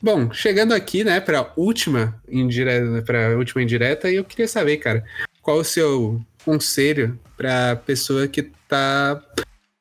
[0.00, 5.04] Bom, chegando aqui, né, pra última indireta, pra última indireta, e eu queria saber, cara,
[5.40, 9.22] qual o seu conselho pra pessoa que tá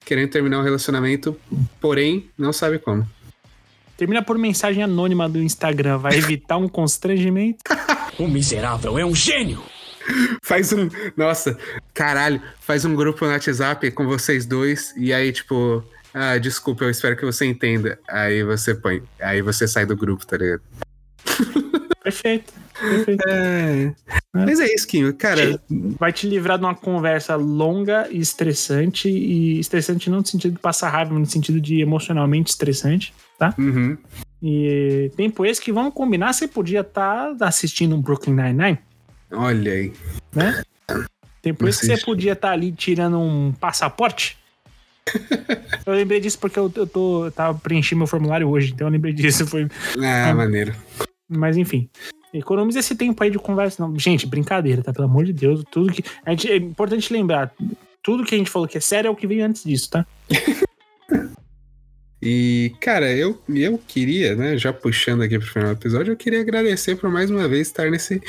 [0.05, 1.35] querendo terminar um relacionamento,
[1.79, 3.07] porém não sabe como.
[4.01, 5.99] Termina por mensagem anônima do Instagram.
[5.99, 7.59] Vai evitar um constrangimento.
[8.17, 9.63] O miserável é um gênio!
[10.43, 10.89] Faz um.
[11.15, 11.57] Nossa,
[11.93, 15.83] caralho, faz um grupo no WhatsApp com vocês dois, e aí, tipo,
[16.13, 17.97] ah, desculpa, eu espero que você entenda.
[18.07, 19.01] Aí você põe.
[19.19, 20.61] Aí você sai do grupo, tá ligado?
[22.03, 22.53] Perfeito.
[22.79, 23.23] Perfeito.
[23.27, 23.93] É.
[24.33, 25.11] Mas é isso, Kim.
[25.13, 25.61] Cara,
[25.99, 29.09] Vai te livrar de uma conversa longa e estressante.
[29.09, 33.13] E estressante não no sentido de passar raiva, mas no sentido de emocionalmente estressante.
[33.57, 33.97] uhum.
[34.41, 38.79] E tempo esse que vamos combinar, você podia estar assistindo um Brooklyn Nine-Nine,
[39.31, 39.93] olha aí.
[40.33, 40.63] né?
[41.41, 44.37] Tempo esse que você podia estar ali tirando um passaporte.
[45.85, 48.91] eu lembrei disso porque eu, eu tô, eu tava preenchendo meu formulário hoje, então eu
[48.91, 49.45] lembrei disso.
[49.45, 49.67] Foi,
[50.03, 50.73] Ah, maneiro.
[51.27, 51.89] Mas enfim.
[52.33, 53.85] Economiza esse tempo aí de conversa.
[53.85, 53.97] Não.
[53.97, 54.93] Gente, brincadeira, tá?
[54.93, 55.63] Pelo amor de Deus.
[55.69, 56.03] Tudo que.
[56.27, 57.53] Gente, é importante lembrar.
[58.01, 60.05] Tudo que a gente falou que é sério é o que veio antes disso, tá?
[62.23, 66.41] E, cara, eu, eu queria, né, já puxando aqui pro final do episódio, eu queria
[66.41, 68.21] agradecer por mais uma vez estar nesse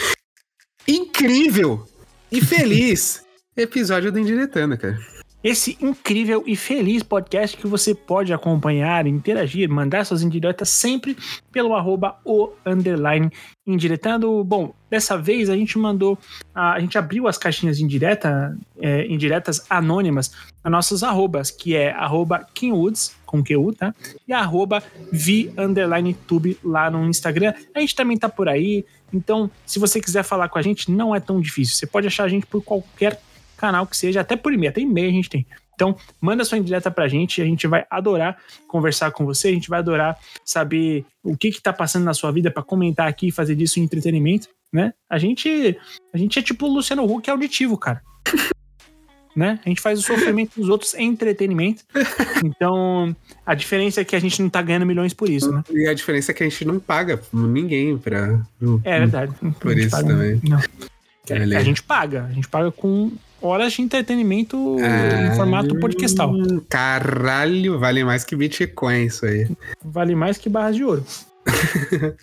[0.88, 1.86] incrível
[2.30, 3.22] e feliz
[3.54, 4.98] episódio do Indiretando, cara.
[5.42, 11.16] Esse incrível e feliz podcast que você pode acompanhar, interagir, mandar suas indiretas sempre
[11.50, 13.28] pelo arroba o underline
[13.66, 14.44] indiretando.
[14.44, 16.16] Bom, dessa vez a gente mandou,
[16.54, 20.32] a, a gente abriu as caixinhas indireta, é, indiretas anônimas
[20.62, 23.92] a nossos arrobas, que é arroba Kingwoods, com QU, tá?
[24.28, 24.80] E arroba
[25.10, 27.52] V underline tube lá no Instagram.
[27.74, 31.12] A gente também tá por aí, então se você quiser falar com a gente, não
[31.12, 31.74] é tão difícil.
[31.74, 33.20] Você pode achar a gente por qualquer
[33.62, 35.46] canal que seja, até por e-mail, até e-mail a gente tem.
[35.74, 38.36] Então, manda sua indireta pra gente, a gente vai adorar
[38.66, 42.32] conversar com você, a gente vai adorar saber o que que tá passando na sua
[42.32, 44.92] vida pra comentar aqui e fazer disso um entretenimento, né?
[45.08, 45.78] A gente,
[46.12, 48.02] a gente é tipo o Luciano Huck auditivo, cara.
[49.34, 49.60] né?
[49.64, 51.84] A gente faz o sofrimento dos outros em entretenimento.
[52.44, 53.14] Então,
[53.46, 55.62] a diferença é que a gente não tá ganhando milhões por isso, né?
[55.70, 58.40] E a diferença é que a gente não paga ninguém pra.
[58.84, 59.32] É verdade.
[59.60, 60.40] Por isso paga- também.
[60.48, 60.60] Não.
[61.30, 62.24] Olha A gente paga.
[62.24, 63.12] A gente paga com
[63.42, 66.32] horas de entretenimento Ah, em formato podcastal.
[66.68, 69.48] Caralho, vale mais que Bitcoin isso aí.
[69.84, 71.04] Vale mais que barras de ouro.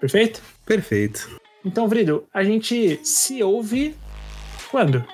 [0.00, 0.40] Perfeito?
[0.64, 1.28] Perfeito.
[1.64, 3.94] Então, Vrido, a gente se ouve
[4.70, 5.04] quando?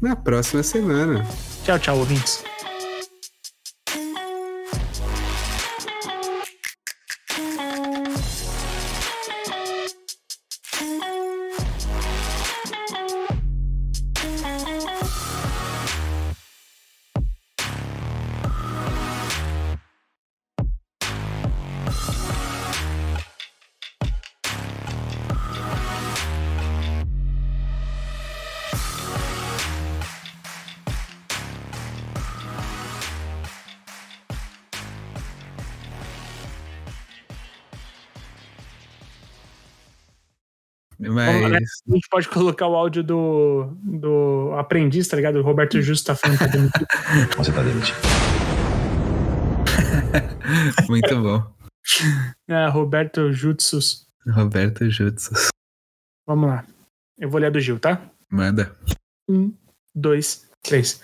[0.00, 1.26] Na próxima semana.
[1.64, 2.44] Tchau, tchau, ouvintes.
[41.52, 41.66] Né?
[41.88, 45.36] A gente pode colocar o áudio do, do aprendiz, tá ligado?
[45.36, 46.86] O Roberto Justo tá falando que tá demitido.
[47.36, 47.96] Você tá demitido.
[50.88, 51.52] Muito bom.
[52.48, 54.06] É, Roberto Jutsus.
[54.26, 55.32] Roberto Jutsu.
[56.26, 56.64] Vamos lá.
[57.18, 58.00] Eu vou ler a do Gil, tá?
[58.30, 58.74] Manda.
[59.28, 59.52] Um,
[59.94, 61.02] dois, três.